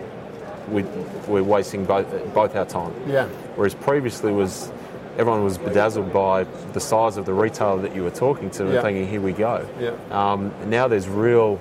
we, 0.70 0.82
we're 1.26 1.42
wasting 1.42 1.84
both, 1.84 2.06
both 2.34 2.54
our 2.56 2.64
time. 2.64 2.92
Yeah. 3.06 3.26
Whereas 3.56 3.74
previously 3.74 4.32
was 4.32 4.70
everyone 5.16 5.42
was 5.42 5.58
bedazzled 5.58 6.12
by 6.12 6.44
the 6.72 6.80
size 6.80 7.16
of 7.16 7.26
the 7.26 7.32
retailer 7.34 7.82
that 7.82 7.94
you 7.94 8.04
were 8.04 8.10
talking 8.10 8.50
to 8.50 8.64
Yeah. 8.64 8.70
and 8.74 8.82
thinking, 8.82 9.08
here 9.08 9.20
we 9.20 9.32
go. 9.32 9.68
Yeah. 9.80 9.92
Um, 10.10 10.52
now 10.66 10.86
there's 10.88 11.08
real 11.08 11.60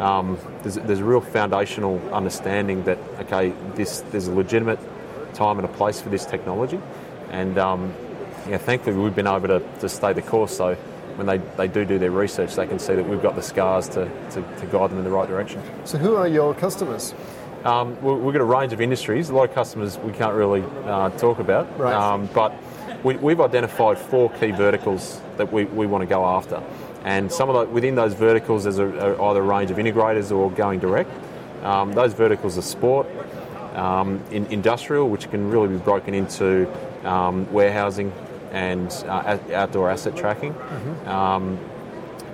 um, 0.00 0.36
there's, 0.62 0.74
there's 0.74 1.00
real 1.02 1.20
foundational 1.20 2.00
understanding 2.12 2.82
that 2.84 2.98
okay, 3.20 3.52
this 3.76 4.00
there's 4.10 4.26
a 4.26 4.32
legitimate 4.32 4.80
time 5.34 5.58
and 5.58 5.64
a 5.64 5.72
place 5.72 6.00
for 6.00 6.08
this 6.08 6.24
technology, 6.26 6.80
and 7.30 7.56
um, 7.58 7.94
yeah, 8.48 8.58
thankfully 8.58 8.96
we've 8.96 9.14
been 9.14 9.28
able 9.28 9.46
to, 9.48 9.62
to 9.80 9.88
stay 9.88 10.12
the 10.12 10.22
course. 10.22 10.56
So 10.56 10.74
when 11.14 11.26
they, 11.26 11.38
they 11.56 11.68
do 11.68 11.84
do 11.84 11.98
their 11.98 12.10
research, 12.10 12.56
they 12.56 12.66
can 12.66 12.78
see 12.80 12.94
that 12.96 13.08
we've 13.08 13.22
got 13.22 13.36
the 13.36 13.42
scars 13.42 13.88
to, 13.90 14.06
to, 14.30 14.42
to 14.60 14.66
guide 14.66 14.90
them 14.90 14.98
in 14.98 15.04
the 15.04 15.10
right 15.10 15.28
direction. 15.28 15.62
So 15.84 15.98
who 15.98 16.16
are 16.16 16.26
your 16.28 16.52
customers? 16.54 17.14
Um, 17.66 18.00
we- 18.00 18.14
we've 18.14 18.32
got 18.32 18.42
a 18.42 18.44
range 18.44 18.72
of 18.72 18.80
industries. 18.80 19.28
A 19.28 19.34
lot 19.34 19.48
of 19.48 19.54
customers 19.54 19.98
we 19.98 20.12
can't 20.12 20.34
really 20.34 20.62
uh, 20.84 21.10
talk 21.10 21.40
about, 21.40 21.66
Right. 21.78 21.92
um, 21.94 22.28
but 22.32 22.54
we, 23.02 23.16
we've 23.16 23.40
identified 23.40 23.98
four 23.98 24.30
key 24.30 24.52
verticals 24.52 25.20
that 25.36 25.52
we, 25.52 25.64
we 25.64 25.86
want 25.86 26.02
to 26.02 26.06
go 26.06 26.24
after. 26.24 26.62
And 27.04 27.30
some 27.30 27.50
of 27.50 27.54
the, 27.68 27.72
within 27.72 27.96
those 27.96 28.14
verticals, 28.14 28.62
there's 28.64 28.78
a, 28.78 28.86
a, 28.86 29.30
either 29.30 29.40
a 29.40 29.42
range 29.42 29.72
of 29.72 29.78
integrators 29.78 30.30
or 30.30 30.48
going 30.52 30.78
direct. 30.78 31.10
Um, 31.64 31.92
those 31.92 32.12
verticals 32.14 32.56
are 32.56 32.62
sport, 32.62 33.08
um, 33.74 34.20
in, 34.30 34.46
industrial, 34.46 35.08
which 35.08 35.28
can 35.30 35.50
really 35.50 35.68
be 35.68 35.76
broken 35.78 36.14
into 36.14 36.68
um, 37.04 37.52
warehousing 37.52 38.12
and 38.52 38.92
uh, 39.08 39.38
outdoor 39.52 39.90
asset 39.90 40.16
tracking. 40.16 40.54
Um, 41.06 41.58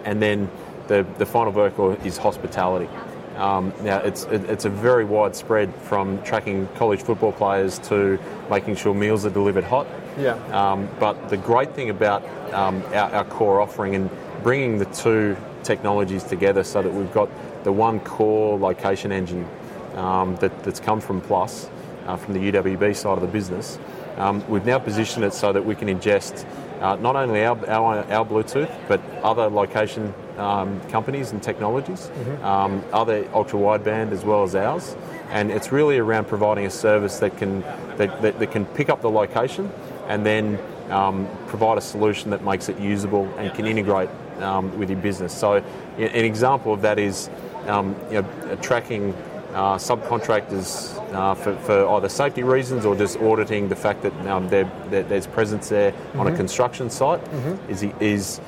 and 0.05 0.21
then 0.21 0.51
the, 0.89 1.07
the 1.17 1.25
final 1.27 1.53
vertical 1.53 1.93
is 2.05 2.19
hospitality. 2.19 2.89
Um, 3.37 3.73
now, 3.83 3.99
it's, 3.99 4.25
it, 4.25 4.45
it's 4.51 4.65
a 4.65 4.71
very 4.71 5.05
widespread 5.05 5.75
from 5.75 6.23
tracking 6.23 6.69
college 6.77 7.03
football 7.03 7.33
players 7.33 7.79
to 7.81 8.19
making 8.51 8.77
sure 8.77 8.95
meals 8.95 9.25
are 9.25 9.31
delivered 9.31 9.65
hot. 9.65 9.87
Yeah. 10.19 10.35
Um, 10.53 10.89
but 11.01 11.29
the 11.29 11.37
great 11.37 11.75
thing 11.75 11.91
about 11.91 12.23
um, 12.53 12.83
our, 12.93 13.11
our 13.13 13.25
core 13.25 13.61
offering 13.61 13.95
and 13.95 14.11
bringing 14.43 14.79
the 14.79 14.85
two 14.87 15.37
technologies 15.63 16.25
together 16.25 16.63
so 16.65 16.83
that 16.83 16.93
we've 16.93 17.13
got 17.13 17.31
the 17.65 17.73
one 17.73 18.01
core 18.01 18.59
location 18.59 19.13
engine 19.13 19.49
um, 19.95 20.37
that, 20.37 20.63
that's 20.65 20.81
come 20.81 21.01
from 21.01 21.21
Plus, 21.21 21.69
uh, 22.07 22.17
from 22.17 22.35
the 22.35 22.53
UWB 22.53 22.95
side 22.97 23.17
of 23.17 23.21
the 23.21 23.29
business, 23.29 23.79
um, 24.17 24.47
we've 24.49 24.67
now 24.67 24.79
positioned 24.79 25.25
it 25.25 25.33
so 25.33 25.53
that 25.53 25.65
we 25.65 25.75
can 25.75 25.89
ingest 25.89 26.47
uh, 26.83 26.97
not 26.97 27.17
only 27.17 27.45
our, 27.45 27.57
our, 27.71 27.99
our 28.13 28.27
Bluetooth, 28.27 28.71
but 28.89 29.01
other 29.23 29.49
location 29.49 30.13
um, 30.37 30.81
companies 30.89 31.31
and 31.31 31.43
technologies, 31.43 32.11
um, 32.43 32.83
other 32.93 33.29
ultra 33.33 33.59
wideband 33.59 34.11
as 34.11 34.25
well 34.25 34.43
as 34.43 34.55
ours. 34.55 34.97
And 35.31 35.51
it's 35.51 35.73
really 35.73 35.99
around 35.99 36.27
providing 36.27 36.67
a 36.67 36.71
service 36.71 37.19
that 37.21 37.37
can, 37.39 37.61
that, 37.97 38.21
that, 38.23 38.39
that 38.39 38.51
can 38.51 38.67
pick 38.67 38.89
up 38.89 39.01
the 39.01 39.11
location 39.11 39.71
and 40.09 40.27
then 40.27 40.59
um, 40.91 41.29
provide 41.47 41.79
a 41.79 41.81
solution 41.81 42.31
that 42.31 42.45
makes 42.45 42.69
it 42.69 42.79
usable 42.79 43.33
and 43.39 43.55
can 43.55 43.67
integrate 43.67 44.11
um, 44.41 44.77
with 44.79 44.91
your 44.91 44.99
business. 44.99 45.33
So, 45.33 45.55
an 45.97 46.25
example 46.25 46.75
of 46.75 46.83
that 46.83 46.99
is 46.99 47.31
um, 47.67 47.95
you 48.11 48.23
know, 48.23 48.57
tracking 48.61 49.15
uh, 49.55 49.77
subcontractors 49.77 50.97
uh, 51.15 51.35
for, 51.35 51.55
for 51.57 51.87
either 51.91 52.09
safety 52.09 52.43
reasons 52.43 52.85
or 52.85 52.95
just 52.97 53.19
auditing 53.21 53.69
the 53.69 53.77
fact 53.77 54.03
that 54.03 54.13
um, 54.27 54.49
there, 54.49 54.71
there- 54.91 55.03
there's 55.03 55.27
presence 55.27 55.69
there 55.69 55.93
on 56.15 56.27
a 56.27 56.31
construction 56.37 56.89
site 56.91 57.21
is, 57.69 57.83
is 58.01 58.41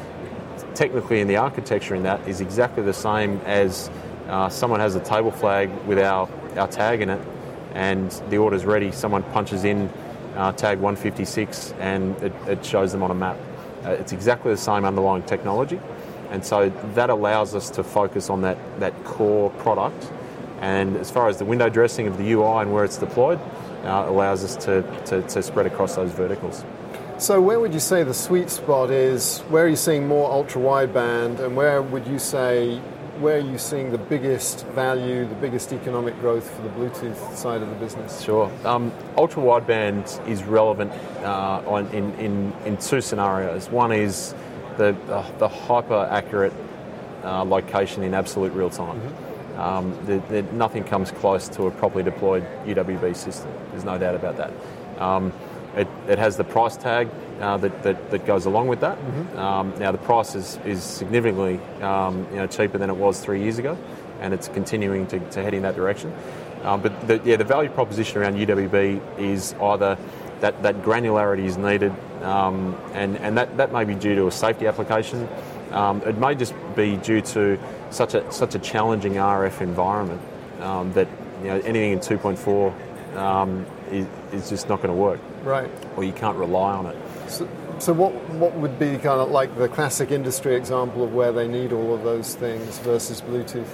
technically 0.75 1.21
in 1.21 1.29
the 1.29 1.37
architecture 1.37 1.95
in 1.95 2.03
that 2.05 2.27
is 2.27 2.41
exactly 2.41 2.83
the 2.83 2.93
same 2.93 3.39
as 3.45 3.91
uh, 4.29 4.49
someone 4.49 4.81
has 4.81 4.95
a 4.95 5.01
table 5.01 5.31
flag 5.31 5.71
with 5.87 5.99
our, 5.99 6.29
our 6.57 6.69
tag 6.69 7.01
in 7.01 7.11
it 7.11 7.21
and 7.75 8.11
the 8.31 8.39
order's 8.39 8.65
ready, 8.65 8.91
someone 8.93 9.23
punches 9.25 9.65
in 9.65 9.91
uh, 10.37 10.53
tag 10.53 10.79
156 10.79 11.75
and 11.81 12.17
it, 12.23 12.33
it 12.49 12.65
shows 12.65 12.93
them 12.93 13.03
on 13.03 13.11
a 13.11 13.15
map. 13.15 13.37
Uh, 13.85 13.91
it's 13.91 14.13
exactly 14.13 14.51
the 14.51 14.57
same 14.57 14.85
underlying 14.85 15.23
technology. 15.25 15.79
And 16.31 16.45
so 16.45 16.71
that 16.95 17.11
allows 17.11 17.55
us 17.55 17.71
to 17.71 17.85
focus 17.85 18.31
on 18.31 18.41
that, 18.43 18.57
that 18.81 19.05
core 19.05 19.51
product 19.51 20.11
and 20.65 20.97
as 20.97 21.11
far 21.11 21.29
as 21.29 21.37
the 21.37 21.45
window 21.45 21.69
dressing 21.69 22.07
of 22.07 22.17
the 22.17 22.33
UI 22.33 22.63
and 22.63 22.73
where 22.73 22.85
it's 22.85 22.97
deployed, 22.97 23.39
uh, 23.85 24.07
allows 24.09 24.43
us 24.43 24.57
to, 24.65 24.81
to, 25.05 25.21
to 25.21 25.43
spread 25.43 25.67
across 25.67 25.95
those 25.95 26.11
verticals. 26.11 26.65
So 27.19 27.39
where 27.41 27.61
would 27.61 27.75
you 27.75 27.81
say 27.81 28.03
the 28.03 28.15
sweet 28.15 28.49
spot 28.49 28.91
is? 28.91 29.41
Where 29.51 29.67
are 29.67 29.69
you 29.69 29.77
seeing 29.77 30.09
more 30.09 30.31
ultra 30.31 30.63
wideband, 30.63 31.39
and 31.41 31.55
where 31.55 31.83
would 31.83 32.07
you 32.07 32.19
say 32.19 32.79
where 33.21 33.37
are 33.37 33.51
you 33.53 33.59
seeing 33.59 33.93
the 33.93 33.99
biggest 33.99 34.67
value, 34.69 35.25
the 35.27 35.37
biggest 35.37 35.73
economic 35.73 36.19
growth 36.19 36.51
for 36.51 36.63
the 36.63 36.69
Bluetooth 36.71 37.37
side 37.37 37.63
of 37.63 37.69
the 37.69 37.77
business? 37.77 38.23
Sure. 38.23 38.51
Um, 38.65 38.91
ultra 39.17 39.43
wideband 39.43 40.27
is 40.27 40.43
relevant 40.43 40.91
uh, 41.23 41.63
on, 41.67 41.87
in, 41.89 42.13
in, 42.15 42.53
in 42.65 42.77
two 42.79 43.01
scenarios. 43.01 43.69
One 43.69 43.93
is 43.93 44.35
the, 44.79 44.97
uh, 45.09 45.31
the 45.39 45.47
hyper 45.47 46.09
accurate 46.11 46.53
uh, 47.23 47.45
location 47.45 48.03
in 48.03 48.15
absolute 48.15 48.53
real 48.53 48.71
time. 48.71 49.01
Um, 49.57 49.97
the, 50.07 50.19
the, 50.29 50.43
nothing 50.55 50.85
comes 50.85 51.11
close 51.11 51.49
to 51.51 51.65
a 51.65 51.71
properly 51.71 52.03
deployed 52.03 52.45
UWB 52.67 53.15
system. 53.17 53.51
There's 53.71 53.85
no 53.85 53.99
doubt 53.99 54.15
about 54.15 54.37
that. 54.37 54.53
Um, 55.01 55.33
it, 55.77 55.89
it 56.09 56.19
has 56.19 56.37
the 56.37 56.45
price 56.45 56.77
tag 56.77 57.09
uh, 57.41 57.57
that, 57.59 57.83
that, 57.83 58.11
that 58.11 58.27
goes 58.27 58.47
along 58.47 58.69
with 58.69 58.81
that. 58.81 58.99
Um, 59.37 59.75
now 59.79 59.93
the 59.93 59.99
price 59.99 60.35
is, 60.35 60.59
is 60.65 60.83
significantly 60.83 61.61
um, 61.83 62.27
you 62.31 62.37
know, 62.37 62.47
cheaper 62.47 62.79
than 62.79 62.91
it 62.91 62.97
was 62.97 63.21
three 63.21 63.43
years 63.43 63.59
ago, 63.59 63.77
and 64.21 64.33
it's 64.33 64.49
continuing 64.49 65.07
to, 65.09 65.19
to 65.31 65.43
head 65.43 65.55
in 65.55 65.63
that 65.63 65.75
direction. 65.75 66.13
Um, 66.63 66.81
but 66.81 67.07
the, 67.07 67.21
yeah, 67.25 67.37
the 67.37 67.45
value 67.45 67.69
proposition 67.71 68.19
around 68.19 68.37
UWB 68.37 69.19
is 69.19 69.55
either 69.55 69.99
that, 70.41 70.63
that 70.63 70.83
granularity 70.83 71.45
is 71.45 71.57
needed, 71.57 71.93
um, 72.23 72.79
and, 72.93 73.17
and 73.19 73.37
that, 73.37 73.57
that 73.57 73.73
may 73.73 73.85
be 73.85 73.95
due 73.95 74.15
to 74.15 74.27
a 74.27 74.31
safety 74.31 74.67
application. 74.67 75.29
Um, 75.75 76.01
it 76.03 76.17
may 76.19 76.35
just 76.35 76.55
be 76.77 76.97
due 76.99 77.21
to 77.21 77.59
such 77.91 78.15
a 78.15 78.31
such 78.33 78.55
a 78.55 78.59
challenging 78.61 79.15
RF 79.15 79.61
environment 79.61 80.21
um, 80.61 80.93
that 80.93 81.09
you 81.43 81.49
know 81.49 81.57
anything 81.65 81.93
in 81.93 81.99
2.4 81.99 83.17
um, 83.17 83.67
is, 83.91 84.07
is 84.33 84.49
just 84.49 84.69
not 84.69 84.77
going 84.83 84.89
to 84.95 85.01
work, 85.01 85.21
Right. 85.43 85.71
or 85.97 86.05
you 86.05 86.13
can't 86.13 86.37
rely 86.39 86.73
on 86.73 86.87
it. 86.87 86.97
So, 87.29 87.49
so 87.79 87.93
what 87.93 88.13
what 88.31 88.55
would 88.55 88.79
be 88.79 88.93
kind 88.99 89.21
of 89.21 89.31
like 89.31 89.57
the 89.59 89.69
classic 89.69 90.11
industry 90.13 90.55
example 90.55 91.03
of 91.05 91.13
where 91.13 91.33
they 91.33 91.49
need 91.49 91.73
all 91.73 91.93
of 91.93 92.05
those 92.05 92.35
things 92.37 92.79
versus 92.79 93.21
Bluetooth? 93.21 93.67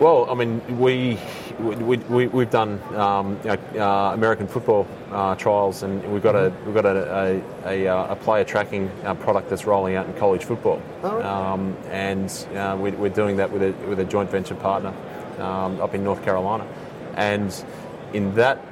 Well, 0.00 0.28
I 0.30 0.34
mean, 0.34 0.78
we, 0.78 1.18
we, 1.60 1.96
we 1.98 2.26
we've 2.26 2.50
done 2.50 2.80
um, 2.94 3.38
you 3.44 3.50
know, 3.50 3.58
uh, 3.86 4.14
American 4.14 4.48
football 4.48 4.88
uh, 5.12 5.34
trials, 5.34 5.82
and 5.82 6.02
we've 6.12 6.22
got 6.22 6.34
a 6.34 6.52
we've 6.64 6.74
got 6.74 6.86
a, 6.86 7.42
a, 7.66 7.84
a, 7.86 8.12
a 8.12 8.16
player 8.16 8.44
tracking 8.44 8.90
uh, 9.04 9.14
product 9.14 9.50
that's 9.50 9.66
rolling 9.66 9.94
out 9.94 10.06
in 10.06 10.14
college 10.14 10.44
football, 10.44 10.82
All 11.02 11.16
right. 11.16 11.24
um, 11.24 11.76
and 11.90 12.30
uh, 12.54 12.76
we, 12.80 12.92
we're 12.92 13.10
doing 13.10 13.36
that 13.36 13.52
with 13.52 13.62
a 13.62 13.72
with 13.86 14.00
a 14.00 14.04
joint 14.04 14.30
venture 14.30 14.54
partner 14.54 14.94
um, 15.38 15.80
up 15.80 15.94
in 15.94 16.02
North 16.02 16.24
Carolina, 16.24 16.66
and 17.14 17.64
in 18.14 18.34
that 18.36 18.64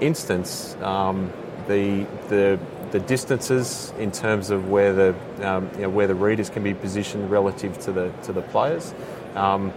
instance, 0.00 0.76
um, 0.82 1.32
the 1.66 2.06
the 2.28 2.60
the 2.92 3.00
distances 3.00 3.92
in 3.98 4.12
terms 4.12 4.50
of 4.50 4.68
where 4.68 4.92
the 4.92 5.14
um, 5.42 5.68
you 5.74 5.82
know, 5.82 5.90
where 5.90 6.06
the 6.06 6.14
readers 6.14 6.48
can 6.48 6.62
be 6.62 6.74
positioned 6.74 7.28
relative 7.30 7.76
to 7.80 7.92
the 7.92 8.12
to 8.22 8.32
the 8.32 8.42
players. 8.42 8.94
Um, 9.34 9.72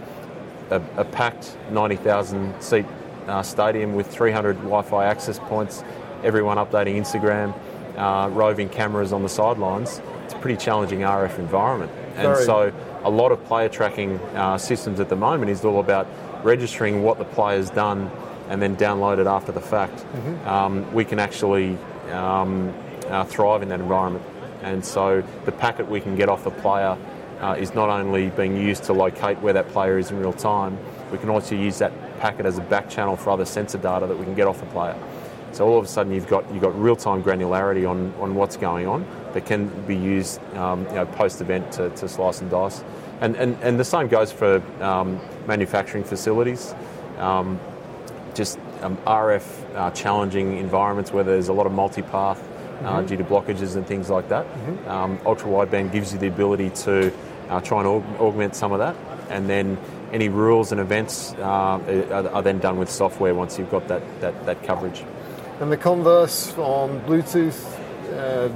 a, 0.70 0.82
a 0.96 1.04
packed 1.04 1.56
90,000 1.70 2.60
seat 2.62 2.86
uh, 3.26 3.42
stadium 3.42 3.94
with 3.94 4.06
300 4.06 4.56
Wi-Fi 4.56 5.04
access 5.06 5.38
points, 5.38 5.82
everyone 6.22 6.56
updating 6.58 6.96
Instagram, 6.96 7.54
uh, 7.96 8.28
roving 8.30 8.68
cameras 8.68 9.12
on 9.12 9.22
the 9.22 9.28
sidelines. 9.28 10.00
It's 10.24 10.34
a 10.34 10.38
pretty 10.38 10.56
challenging 10.56 11.00
RF 11.00 11.38
environment, 11.38 11.90
and 12.16 12.26
so 12.44 12.72
a 13.04 13.10
lot 13.10 13.32
of 13.32 13.44
player 13.44 13.68
tracking 13.68 14.18
uh, 14.34 14.56
systems 14.58 15.00
at 15.00 15.08
the 15.08 15.16
moment 15.16 15.50
is 15.50 15.64
all 15.64 15.80
about 15.80 16.06
registering 16.42 17.02
what 17.02 17.18
the 17.18 17.24
player's 17.24 17.70
done 17.70 18.10
and 18.48 18.60
then 18.60 18.76
download 18.76 19.18
it 19.18 19.26
after 19.26 19.52
the 19.52 19.60
fact. 19.60 20.04
Um, 20.46 20.92
we 20.92 21.04
can 21.04 21.18
actually 21.18 21.78
um, 22.10 22.72
uh, 23.08 23.24
thrive 23.24 23.62
in 23.62 23.68
that 23.70 23.80
environment, 23.80 24.24
and 24.62 24.84
so 24.84 25.22
the 25.44 25.52
packet 25.52 25.88
we 25.88 26.00
can 26.00 26.14
get 26.16 26.28
off 26.28 26.44
the 26.44 26.50
player 26.50 26.96
uh, 27.44 27.54
is 27.54 27.74
not 27.74 27.90
only 27.90 28.30
being 28.30 28.56
used 28.56 28.84
to 28.84 28.94
locate 28.94 29.38
where 29.40 29.52
that 29.52 29.68
player 29.68 29.98
is 29.98 30.10
in 30.10 30.18
real 30.18 30.32
time, 30.32 30.78
we 31.12 31.18
can 31.18 31.28
also 31.28 31.54
use 31.54 31.78
that 31.78 31.92
packet 32.18 32.46
as 32.46 32.56
a 32.56 32.62
back 32.62 32.88
channel 32.88 33.16
for 33.16 33.30
other 33.30 33.44
sensor 33.44 33.76
data 33.76 34.06
that 34.06 34.18
we 34.18 34.24
can 34.24 34.34
get 34.34 34.46
off 34.46 34.60
the 34.60 34.66
player. 34.66 34.96
So 35.52 35.68
all 35.68 35.78
of 35.78 35.84
a 35.84 35.88
sudden 35.88 36.12
you've 36.12 36.26
got 36.26 36.50
you've 36.52 36.62
got 36.62 36.80
real 36.80 36.96
time 36.96 37.22
granularity 37.22 37.88
on, 37.88 38.14
on 38.18 38.34
what's 38.34 38.56
going 38.56 38.86
on 38.86 39.06
that 39.34 39.44
can 39.44 39.68
be 39.86 39.94
used 39.94 40.40
um, 40.54 40.86
you 40.86 40.94
know, 40.94 41.04
post 41.04 41.42
event 41.42 41.70
to, 41.72 41.90
to 41.90 42.08
slice 42.08 42.40
and 42.40 42.50
dice. 42.50 42.82
And, 43.20 43.36
and, 43.36 43.56
and 43.62 43.78
the 43.78 43.84
same 43.84 44.08
goes 44.08 44.32
for 44.32 44.62
um, 44.82 45.20
manufacturing 45.46 46.02
facilities. 46.02 46.74
Um, 47.18 47.60
just 48.34 48.58
um, 48.80 48.96
RF 49.06 49.76
uh, 49.76 49.90
challenging 49.90 50.56
environments 50.56 51.12
where 51.12 51.22
there's 51.22 51.48
a 51.48 51.52
lot 51.52 51.66
of 51.66 51.72
multipath 51.72 52.42
uh, 52.82 53.02
due 53.02 53.16
to 53.16 53.24
blockages 53.24 53.76
and 53.76 53.86
things 53.86 54.10
like 54.10 54.28
that. 54.28 54.46
Um, 54.88 55.20
ultra 55.24 55.48
wideband 55.48 55.92
gives 55.92 56.12
you 56.12 56.18
the 56.18 56.26
ability 56.26 56.70
to 56.70 57.12
uh, 57.48 57.60
try 57.60 57.80
and 57.80 57.88
aug- 57.88 58.20
augment 58.20 58.54
some 58.54 58.72
of 58.72 58.78
that, 58.78 58.96
and 59.30 59.48
then 59.48 59.78
any 60.12 60.28
rules 60.28 60.72
and 60.72 60.80
events 60.80 61.34
uh, 61.38 61.42
are, 61.42 62.28
are 62.28 62.42
then 62.42 62.58
done 62.58 62.78
with 62.78 62.90
software 62.90 63.34
once 63.34 63.58
you've 63.58 63.70
got 63.70 63.88
that, 63.88 64.02
that, 64.20 64.46
that 64.46 64.62
coverage. 64.62 65.04
And 65.60 65.70
the 65.70 65.76
converse 65.76 66.56
on 66.58 67.00
Bluetooth, 67.00 67.60
uh, 68.12 68.48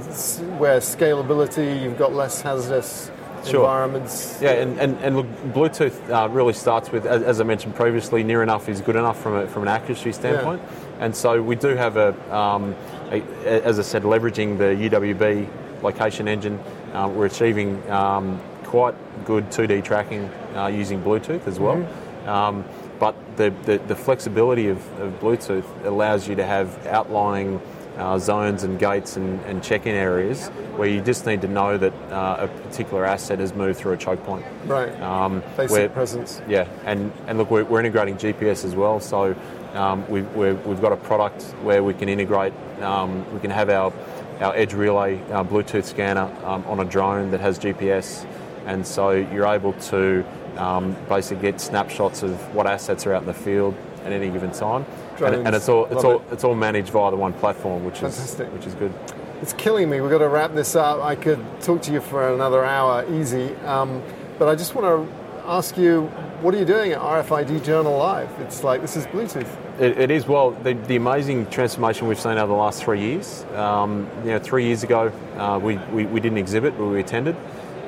where 0.57 0.79
scalability, 0.79 1.81
you've 1.81 1.97
got 1.97 2.13
less 2.13 2.41
hazardous 2.41 3.11
Sure. 3.45 3.61
environments. 3.61 4.37
Yeah, 4.41 4.51
and, 4.51 4.77
and, 4.79 4.97
and 4.99 5.15
look, 5.15 5.27
Bluetooth 5.53 6.09
uh, 6.09 6.27
really 6.29 6.51
starts 6.51 6.91
with, 6.91 7.05
as, 7.05 7.23
as 7.23 7.41
I 7.41 7.45
mentioned 7.45 7.75
previously, 7.75 8.23
near 8.23 8.43
enough 8.43 8.67
is 8.67 8.81
good 8.81 8.97
enough 8.97 9.21
from, 9.21 9.35
a, 9.35 9.47
from 9.47 9.63
an 9.63 9.69
accuracy 9.69 10.11
standpoint. 10.11 10.61
And 10.99 11.15
so 11.15 11.41
we 11.41 11.55
do 11.55 11.69
have 11.69 11.95
a, 11.95 12.35
um, 12.35 12.75
a, 13.11 13.21
as 13.45 13.79
I 13.79 13.83
said, 13.83 14.03
leveraging 14.03 14.57
the 14.57 14.89
UWB 14.89 15.47
location 15.81 16.27
engine, 16.27 16.59
uh, 16.93 17.09
we're 17.13 17.27
achieving 17.27 17.89
um, 17.89 18.41
quite 18.69 18.93
good 19.25 19.49
2D 19.49 19.83
tracking 19.83 20.29
uh, 20.55 20.67
using 20.67 21.01
Bluetooth 21.01 21.47
as 21.47 21.59
well. 21.59 21.87
Um, 22.27 22.63
but 22.99 23.15
the, 23.35 23.49
the, 23.63 23.79
the 23.79 23.95
flexibility 23.95 24.67
of, 24.67 24.77
of 24.99 25.19
Bluetooth 25.19 25.65
allows 25.85 26.27
you 26.27 26.35
to 26.35 26.45
have 26.45 26.85
outlying 26.85 27.59
uh, 27.97 28.19
zones 28.19 28.63
and 28.63 28.77
gates 28.77 29.17
and, 29.17 29.41
and 29.41 29.63
check-in 29.63 29.95
areas 29.95 30.49
where 30.75 30.87
you 30.87 31.01
just 31.01 31.25
need 31.25 31.41
to 31.41 31.47
know 31.47 31.77
that 31.77 31.93
uh, 32.11 32.45
a 32.45 32.47
particular 32.47 33.05
asset 33.05 33.39
has 33.39 33.53
moved 33.55 33.79
through 33.79 33.93
a 33.93 33.97
choke 33.97 34.23
point. 34.23 34.45
Right. 34.65 34.89
Um, 35.01 35.41
Basic 35.57 35.91
presence. 35.93 36.39
Yeah, 36.47 36.67
and, 36.85 37.11
and 37.25 37.39
look, 37.39 37.49
we're, 37.49 37.65
we're 37.65 37.79
integrating 37.79 38.17
GPS 38.17 38.65
as 38.65 38.75
well, 38.75 38.99
so 38.99 39.35
um, 39.73 40.07
we've, 40.09 40.31
we're, 40.35 40.53
we've 40.53 40.81
got 40.81 40.91
a 40.91 40.97
product 40.97 41.43
where 41.63 41.83
we 41.83 41.95
can 41.95 42.07
integrate, 42.07 42.53
um, 42.81 43.31
we 43.33 43.39
can 43.39 43.51
have 43.51 43.69
our, 43.69 43.91
our 44.39 44.55
Edge 44.55 44.73
Relay 44.73 45.19
uh, 45.31 45.43
Bluetooth 45.43 45.85
scanner 45.85 46.31
um, 46.45 46.63
on 46.67 46.79
a 46.79 46.85
drone 46.85 47.31
that 47.31 47.41
has 47.41 47.57
GPS, 47.57 48.25
and 48.65 48.85
so 48.85 49.11
you're 49.11 49.47
able 49.47 49.73
to 49.73 50.25
um, 50.57 50.95
basically 51.07 51.41
get 51.41 51.61
snapshots 51.61 52.23
of 52.23 52.31
what 52.53 52.67
assets 52.67 53.05
are 53.05 53.13
out 53.13 53.21
in 53.21 53.27
the 53.27 53.33
field 53.33 53.75
at 54.03 54.11
any 54.11 54.29
given 54.29 54.51
time. 54.51 54.85
And, 55.21 55.47
and 55.47 55.55
it's 55.55 55.67
all 55.67 55.85
it's 55.85 55.95
love 55.95 56.05
all 56.05 56.15
it. 56.17 56.21
it's 56.31 56.43
all 56.43 56.55
managed 56.55 56.89
via 56.89 57.11
the 57.11 57.17
one 57.17 57.33
platform, 57.33 57.83
which 57.83 57.99
Fantastic. 57.99 58.47
is 58.47 58.53
which 58.53 58.65
is 58.65 58.73
good. 58.75 58.93
It's 59.41 59.53
killing 59.53 59.89
me. 59.89 60.01
We've 60.01 60.11
got 60.11 60.19
to 60.19 60.27
wrap 60.27 60.53
this 60.53 60.75
up. 60.75 61.01
I 61.01 61.15
could 61.15 61.39
talk 61.61 61.81
to 61.83 61.93
you 61.93 62.01
for 62.01 62.33
another 62.33 62.65
hour, 62.65 63.05
easy. 63.13 63.55
Um, 63.57 64.01
but 64.37 64.49
I 64.49 64.55
just 64.55 64.75
want 64.75 64.85
to 64.85 65.19
ask 65.45 65.77
you, 65.77 66.03
what 66.41 66.53
are 66.53 66.57
you 66.57 66.65
doing 66.65 66.91
at 66.91 66.99
RFID 66.99 67.63
Journal 67.63 67.97
Live? 67.97 68.29
It's 68.39 68.63
like 68.63 68.81
this 68.81 68.95
is 68.95 69.05
Bluetooth. 69.07 69.47
It, 69.79 69.97
it 69.97 70.11
is 70.11 70.27
well 70.27 70.51
the, 70.51 70.73
the 70.73 70.95
amazing 70.95 71.49
transformation 71.49 72.07
we've 72.07 72.19
seen 72.19 72.37
over 72.37 72.47
the 72.47 72.59
last 72.59 72.83
three 72.83 73.01
years. 73.01 73.45
Um, 73.55 74.09
you 74.23 74.31
know, 74.31 74.39
three 74.39 74.65
years 74.65 74.83
ago 74.83 75.11
uh, 75.37 75.59
we, 75.61 75.77
we, 75.91 76.05
we 76.05 76.19
didn't 76.19 76.37
exhibit, 76.37 76.77
but 76.77 76.85
we 76.85 76.99
attended, 76.99 77.35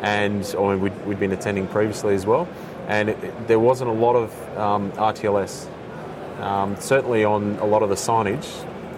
and 0.01 0.43
or 0.57 0.77
we'd, 0.77 1.05
we'd 1.05 1.19
been 1.19 1.31
attending 1.31 1.67
previously 1.67 2.15
as 2.15 2.25
well. 2.25 2.47
And 2.87 3.09
it, 3.09 3.23
it- 3.23 3.47
there 3.47 3.59
wasn't 3.59 3.89
a 3.89 3.93
lot 3.93 4.15
of 4.15 4.57
um, 4.57 4.91
RTLS. 4.93 5.67
Um, 6.39 6.75
certainly 6.79 7.23
on 7.23 7.57
a 7.59 7.65
lot 7.65 7.83
of 7.83 7.89
the 7.89 7.95
signage, 7.95 8.47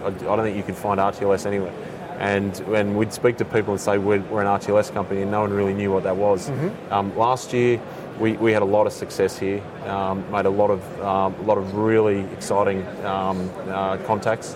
I, 0.02 0.06
I 0.06 0.10
don't 0.36 0.42
think 0.42 0.56
you 0.56 0.62
could 0.62 0.76
find 0.76 0.98
RTLS 0.98 1.44
anywhere. 1.46 1.72
And 2.18 2.56
when 2.68 2.94
we'd 2.96 3.12
speak 3.12 3.36
to 3.38 3.44
people 3.44 3.72
and 3.72 3.80
say 3.80 3.98
we're, 3.98 4.20
we're 4.22 4.40
an 4.40 4.46
RTLS 4.46 4.92
company, 4.94 5.22
and 5.22 5.30
no 5.32 5.40
one 5.40 5.52
really 5.52 5.74
knew 5.74 5.92
what 5.92 6.04
that 6.04 6.16
was. 6.16 6.48
Um, 6.90 7.14
last 7.18 7.52
year, 7.52 7.80
we, 8.20 8.32
we 8.34 8.52
had 8.52 8.62
a 8.62 8.66
lot 8.66 8.86
of 8.86 8.92
success 8.92 9.36
here, 9.36 9.60
um, 9.86 10.24
made 10.30 10.46
a 10.46 10.50
lot 10.50 10.70
of 10.70 11.00
um, 11.02 11.34
a 11.34 11.42
lot 11.42 11.58
of 11.58 11.74
really 11.74 12.20
exciting 12.32 12.86
um, 13.04 13.50
uh, 13.68 13.96
contacts, 14.06 14.54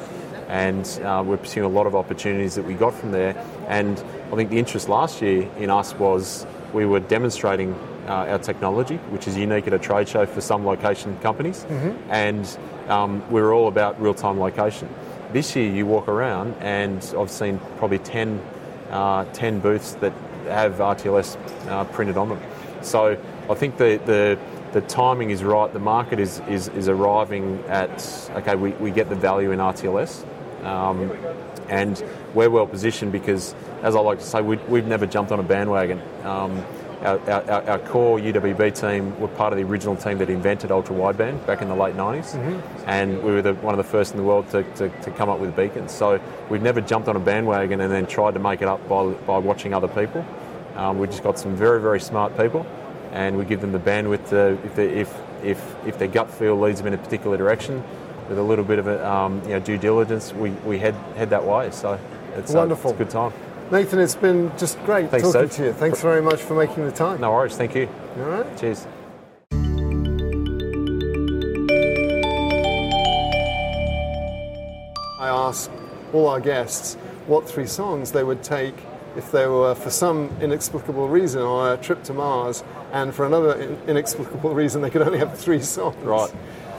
and 0.48 0.86
uh, 1.04 1.22
we're 1.26 1.36
pursuing 1.36 1.66
a 1.66 1.68
lot 1.68 1.88
of 1.88 1.96
opportunities 1.96 2.54
that 2.54 2.64
we 2.64 2.74
got 2.74 2.94
from 2.94 3.10
there. 3.10 3.34
And 3.66 3.98
I 4.30 4.37
think 4.37 4.50
the 4.50 4.58
interest 4.58 4.88
last 4.88 5.23
year 5.23 5.49
in 5.58 5.70
us 5.70 5.94
was 5.94 6.47
we 6.75 6.85
were 6.85 7.00
demonstrating 7.00 7.75
uh, 8.06 8.26
our 8.28 8.38
technology, 8.38 8.97
which 9.11 9.26
is 9.26 9.37
unique 9.37 9.66
at 9.66 9.72
a 9.72 9.79
trade 9.79 10.09
show 10.09 10.26
for 10.26 10.40
some 10.40 10.66
location 10.66 11.16
companies, 11.20 11.64
and 12.11 12.59
um, 12.88 13.22
we 13.31 13.40
were 13.40 13.52
all 13.55 13.68
about 13.68 14.00
real-time 14.00 14.38
location. 14.38 14.88
This 15.33 15.55
year, 15.57 15.70
you 15.70 15.87
walk 15.87 16.09
around, 16.09 16.55
and 16.61 16.98
I've 17.18 17.31
seen 17.31 17.59
probably 17.79 17.98
10, 17.98 18.40
uh, 18.90 19.24
10 19.33 19.61
booths 19.61 19.94
that 19.96 20.12
have 20.46 20.74
RTLS 20.76 21.37
uh, 21.68 21.85
printed 21.85 22.16
on 22.16 22.31
them. 22.31 22.40
So 22.83 23.18
I 23.50 23.55
think 23.55 23.76
the, 23.76 24.00
the, 24.07 24.38
the 24.72 24.81
timing 24.87 25.31
is 25.31 25.42
right. 25.42 25.70
The 25.72 25.79
market 25.79 26.18
is, 26.18 26.40
is, 26.48 26.68
is 26.68 26.88
arriving 26.88 27.62
at, 27.68 28.31
okay, 28.37 28.57
we, 28.57 28.70
we 28.72 28.90
get 28.90 29.09
the 29.11 29.16
value 29.16 29.52
in 29.52 29.59
RTLS. 29.59 30.24
Um, 30.64 31.11
and 31.68 32.03
we're 32.35 32.51
well 32.51 32.66
positioned 32.66 33.12
because, 33.12 33.55
as 33.83 33.94
I 33.94 34.01
like 34.01 34.18
to 34.18 34.25
say, 34.25 34.40
we, 34.42 34.57
we've 34.68 34.87
never 34.87 35.07
jumped 35.07 35.33
on 35.33 35.40
a 35.40 35.42
bandwagon. 35.42 36.01
Um, 36.25 36.64
our, 37.03 37.21
our, 37.31 37.71
our 37.71 37.79
core 37.79 38.18
UWB 38.18 38.79
team 38.79 39.18
were 39.21 39.29
part 39.29 39.53
of 39.53 39.59
the 39.59 39.64
original 39.64 39.94
team 39.94 40.18
that 40.18 40.31
invented 40.31 40.73
ultra 40.73 40.97
wideband 40.97 41.47
back 41.47 41.62
in 41.62 41.68
the 41.68 41.77
late 41.77 41.94
90s, 41.94 42.35
and 42.87 43.23
we 43.23 43.31
were 43.31 43.42
the, 43.42 43.55
one 43.55 43.73
of 43.73 43.79
the 43.79 43.88
first 43.88 44.12
in 44.12 44.16
the 44.16 44.25
world 44.25 44.51
to, 44.51 44.64
to, 44.75 44.88
to 45.03 45.11
come 45.12 45.29
up 45.29 45.38
with 45.38 45.55
beacons. 45.55 45.92
So 45.92 46.21
we've 46.49 46.62
never 46.62 46.81
jumped 46.81 47.09
on 47.09 47.14
a 47.14 47.21
bandwagon 47.21 47.81
and 47.81 47.92
then 47.92 48.07
tried 48.07 48.35
to 48.35 48.40
make 48.40 48.62
it 48.62 48.68
up 48.68 48.87
by, 48.88 49.12
by 49.12 49.38
watching 49.38 49.75
other 49.75 49.88
people. 49.88 50.27
Um, 50.75 50.99
we've 50.99 51.11
just 51.11 51.23
got 51.23 51.38
some 51.38 51.55
very, 51.55 51.81
very 51.81 52.01
smart 52.01 52.37
people, 52.37 52.66
and 53.12 53.38
we 53.38 53.44
give 53.44 53.61
them 53.61 53.73
the 53.73 53.79
bandwidth 53.79 54.31
to, 54.31 54.59
if, 54.64 54.75
they, 54.75 54.88
if, 54.88 55.21
if, 55.44 55.77
if 55.87 55.99
their 55.99 56.09
gut 56.09 56.31
feel 56.31 56.59
leads 56.59 56.81
them 56.81 56.88
in 56.88 56.94
a 56.94 57.03
particular 57.03 57.37
direction, 57.37 57.83
with 58.28 58.38
a 58.38 58.42
little 58.42 58.64
bit 58.64 58.78
of 58.78 58.86
a, 58.86 59.06
um, 59.08 59.40
you 59.44 59.50
know, 59.50 59.60
due 59.60 59.78
diligence, 59.78 60.32
we, 60.32 60.50
we 60.50 60.78
head, 60.78 60.94
head 61.16 61.30
that 61.30 61.44
way. 61.44 61.70
So 61.70 61.98
it's, 62.36 62.54
uh, 62.54 62.58
Wonderful. 62.58 62.90
it's 62.90 63.00
a 63.00 63.04
good 63.04 63.10
time. 63.10 63.32
Nathan, 63.70 63.98
it's 63.98 64.14
been 64.14 64.50
just 64.56 64.82
great 64.84 65.10
Thanks, 65.10 65.30
talking 65.30 65.48
Steve. 65.50 65.56
to 65.56 65.64
you. 65.66 65.72
Thanks 65.72 66.00
very 66.00 66.22
much 66.22 66.40
for 66.40 66.54
making 66.54 66.84
the 66.84 66.92
time. 66.92 67.20
No 67.20 67.32
worries. 67.32 67.56
Thank 67.56 67.74
you. 67.74 67.88
All 68.18 68.24
right. 68.24 68.58
Cheers. 68.58 68.86
I 75.20 75.28
ask 75.28 75.70
all 76.12 76.28
our 76.28 76.40
guests 76.40 76.94
what 77.26 77.46
three 77.48 77.66
songs 77.66 78.12
they 78.12 78.24
would 78.24 78.42
take 78.42 78.74
if 79.16 79.32
they 79.32 79.46
were, 79.46 79.74
for 79.74 79.90
some 79.90 80.30
inexplicable 80.40 81.08
reason, 81.08 81.42
on 81.42 81.72
a 81.72 81.82
trip 81.82 82.02
to 82.04 82.14
Mars, 82.14 82.62
and 82.92 83.12
for 83.12 83.26
another 83.26 83.76
inexplicable 83.86 84.54
reason, 84.54 84.80
they 84.80 84.90
could 84.90 85.02
only 85.02 85.18
have 85.18 85.36
three 85.36 85.60
songs. 85.60 85.96
Right. 86.04 86.32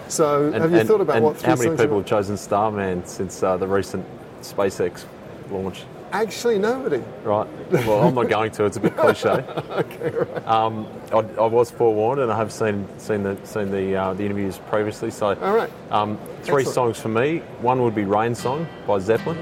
So, 0.10 0.46
And- 0.46 0.56
have 0.56 0.72
you 0.72 0.80
and- 0.80 0.88
thought 0.90 1.02
about 1.02 1.22
what 1.22 1.42
how 1.42 1.56
many 1.56 1.76
people 1.78 1.98
have 1.98 2.06
chosen 2.06 2.36
Starman 2.38 3.06
since 3.06 3.42
uh, 3.44 3.58
the 3.58 3.68
recent 3.68 4.06
SpaceX 4.42 5.06
launch? 5.52 5.84
Actually, 6.12 6.58
nobody. 6.58 7.04
Right. 7.24 7.46
Well, 7.72 8.02
I'm 8.08 8.16
not 8.16 8.30
going 8.30 8.50
to. 8.54 8.66
It's 8.66 8.78
a 8.78 8.80
bit 8.80 8.98
cliche. 9.02 9.30
Okay, 9.30 10.10
right. 10.10 10.48
Um, 10.48 10.88
I, 11.14 11.18
I 11.18 11.46
was 11.46 11.70
forewarned, 11.70 12.20
and 12.22 12.32
I 12.32 12.36
have 12.38 12.52
seen 12.52 12.88
seen 12.98 13.22
the 13.22 13.38
seen 13.44 13.70
the 13.70 13.96
uh, 13.96 14.14
the 14.16 14.24
interviews 14.26 14.58
previously. 14.70 15.12
So, 15.12 15.36
All 15.40 15.56
right. 15.56 15.70
um, 15.92 16.18
three 16.42 16.64
Excellent. 16.64 16.96
songs 16.96 17.00
for 17.00 17.10
me. 17.10 17.44
One 17.62 17.84
would 17.84 17.94
be 17.94 18.06
"Rain 18.06 18.34
Song" 18.34 18.68
by 18.88 18.98
Zeppelin. 18.98 19.38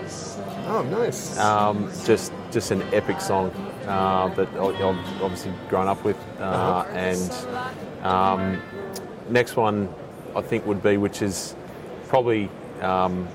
Oh, 0.68 0.84
nice. 0.92 1.38
Um, 1.40 1.90
just 2.04 2.34
just 2.52 2.72
an 2.72 2.82
epic 2.92 3.22
song 3.22 3.50
uh, 3.88 4.28
that 4.36 4.50
I've 4.50 5.22
obviously 5.24 5.54
grown 5.70 5.88
up 5.88 6.04
with. 6.04 6.18
Uh, 6.38 6.44
Uh-huh. 6.44 6.90
And 6.92 7.32
um, 8.06 8.62
next 9.30 9.56
one, 9.56 9.88
I 10.38 10.42
think 10.42 10.68
would 10.68 10.84
be, 10.84 10.98
which 10.98 11.24
is 11.24 11.56
probably 12.08 12.50
um, 12.82 13.28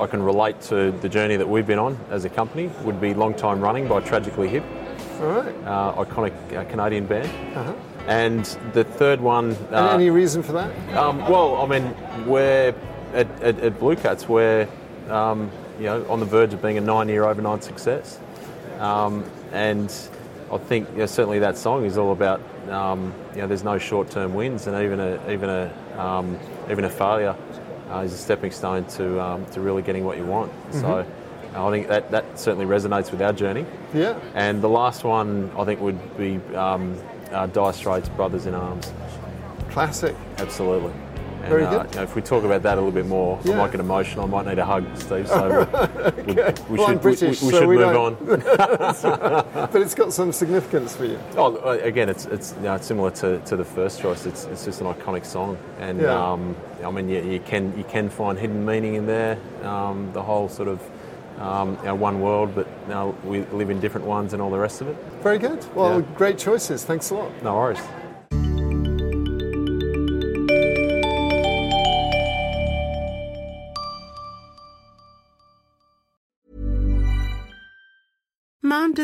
I 0.00 0.06
can 0.06 0.22
relate 0.22 0.60
to 0.62 0.90
the 0.90 1.08
journey 1.08 1.36
that 1.36 1.48
we've 1.48 1.66
been 1.66 1.78
on 1.78 1.96
as 2.10 2.24
a 2.24 2.28
company, 2.28 2.66
would 2.82 3.00
be 3.00 3.14
"Long 3.14 3.32
Time 3.32 3.60
Running" 3.60 3.86
by 3.86 4.00
Tragically 4.00 4.48
Hip, 4.48 4.64
All 5.20 5.26
right. 5.26 5.54
uh, 5.64 6.04
iconic 6.04 6.34
uh, 6.52 6.64
Canadian 6.64 7.06
band. 7.06 7.30
Uh-huh. 7.56 7.72
And 8.08 8.44
the 8.72 8.82
third 8.82 9.20
one. 9.20 9.52
Uh, 9.70 9.92
any 9.94 10.10
reason 10.10 10.42
for 10.42 10.52
that? 10.52 10.96
um, 10.96 11.20
well, 11.30 11.62
I 11.62 11.66
mean, 11.66 11.94
we're 12.26 12.74
at, 13.14 13.28
at, 13.40 13.60
at 13.60 13.78
Blue 13.78 13.94
Cats, 13.94 14.28
we're 14.28 14.68
um, 15.08 15.48
you 15.78 15.84
know 15.84 16.04
on 16.08 16.18
the 16.18 16.26
verge 16.26 16.52
of 16.52 16.60
being 16.60 16.76
a 16.76 16.80
nine-year 16.80 17.24
overnight 17.24 17.62
success, 17.62 18.18
um, 18.80 19.24
and 19.52 19.94
I 20.52 20.58
think 20.58 20.88
you 20.92 20.98
know, 20.98 21.06
certainly 21.06 21.38
that 21.40 21.56
song 21.56 21.84
is 21.84 21.98
all 21.98 22.12
about 22.12 22.40
um, 22.68 23.12
you 23.34 23.40
know 23.40 23.46
there's 23.46 23.64
no 23.64 23.78
short-term 23.78 24.34
wins, 24.34 24.66
and 24.66 24.82
even 24.82 25.00
a 25.00 25.32
even 25.32 25.48
a 25.48 25.72
um, 25.98 26.38
even 26.70 26.84
a 26.84 26.90
failure 26.90 27.36
uh, 27.90 27.98
is 27.98 28.12
a 28.12 28.18
stepping 28.18 28.50
stone 28.50 28.84
to 28.86 29.20
um, 29.20 29.46
to 29.46 29.60
really 29.60 29.82
getting 29.82 30.04
what 30.04 30.16
you 30.16 30.24
want. 30.24 30.52
So. 30.72 31.06
I 31.56 31.70
think 31.70 31.86
that, 31.86 32.10
that 32.10 32.36
certainly 32.36 32.66
resonates 32.66 33.12
with 33.12 33.22
our 33.22 33.32
journey. 33.32 33.64
Yeah. 33.94 34.18
And 34.34 34.60
the 34.60 34.68
last 34.68 35.04
one 35.04 35.52
I 35.56 35.64
think 35.64 35.80
would 35.80 36.18
be 36.18 36.40
um, 36.56 36.98
uh, 37.30 37.46
Dire 37.46 37.72
Straits, 37.72 38.08
Brothers 38.08 38.46
in 38.46 38.54
Arms. 38.54 38.92
Classic. 39.70 40.16
Absolutely. 40.38 40.92
And, 41.44 41.52
Very 41.52 41.64
uh, 41.66 41.82
good. 41.82 41.90
you 41.90 41.96
know, 41.96 42.02
if 42.04 42.16
we 42.16 42.22
talk 42.22 42.42
about 42.44 42.62
that 42.62 42.74
a 42.78 42.80
little 42.80 42.90
bit 42.90 43.06
more, 43.06 43.38
Yeah. 43.44 43.52
I 43.52 43.56
might 43.58 43.70
get 43.72 43.80
emotional. 43.80 44.24
I 44.24 44.28
might 44.28 44.46
need 44.46 44.58
a 44.58 44.64
hug, 44.64 44.84
Steve. 44.96 45.28
So 45.28 45.68
we, 46.16 46.22
we, 46.22 46.34
we 46.70 46.78
Well, 46.78 46.88
should, 46.88 47.02
British, 47.02 47.42
we, 47.42 47.46
we 47.48 47.52
so 47.52 47.58
should 47.60 47.68
move 47.68 47.80
don't- 47.80 48.28
on. 48.30 49.68
But 49.74 49.82
it's 49.82 49.94
got 49.94 50.12
some 50.12 50.32
significance 50.32 50.96
for 50.96 51.04
you. 51.04 51.18
Oh, 51.36 51.56
uh, 51.56 51.78
again, 51.82 52.08
it's 52.08 52.24
it's 52.26 52.54
you 52.56 52.62
know, 52.62 52.74
it's 52.76 52.86
similar 52.86 53.10
to, 53.12 53.40
to 53.40 53.56
the 53.56 53.64
first 53.64 54.00
choice. 54.00 54.24
It's, 54.24 54.44
it's 54.46 54.64
just 54.64 54.80
an 54.80 54.86
iconic 54.86 55.24
song, 55.26 55.58
and 55.80 56.00
Yeah. 56.00 56.32
um, 56.32 56.56
I 56.84 56.90
mean, 56.90 57.08
you, 57.08 57.20
you 57.22 57.40
can 57.40 57.76
you 57.76 57.84
can 57.84 58.08
find 58.08 58.38
hidden 58.38 58.64
meaning 58.64 58.94
in 58.94 59.06
there. 59.06 59.36
Um, 59.62 60.10
the 60.12 60.22
whole 60.22 60.48
sort 60.48 60.68
of 60.68 60.80
um, 61.40 61.76
know, 61.84 61.94
one 61.94 62.20
world, 62.20 62.54
but 62.54 62.66
know, 62.88 63.14
we 63.24 63.44
live 63.46 63.68
in 63.70 63.80
different 63.80 64.06
ones, 64.06 64.32
and 64.32 64.40
all 64.40 64.50
the 64.50 64.58
rest 64.58 64.80
of 64.80 64.88
it. 64.88 64.96
Very 65.22 65.38
good. 65.38 65.64
Well, 65.74 66.00
Yeah. 66.00 66.06
great 66.16 66.38
choices. 66.38 66.84
Thanks 66.84 67.10
a 67.10 67.14
lot. 67.14 67.30
No 67.42 67.54
worries. 67.56 67.80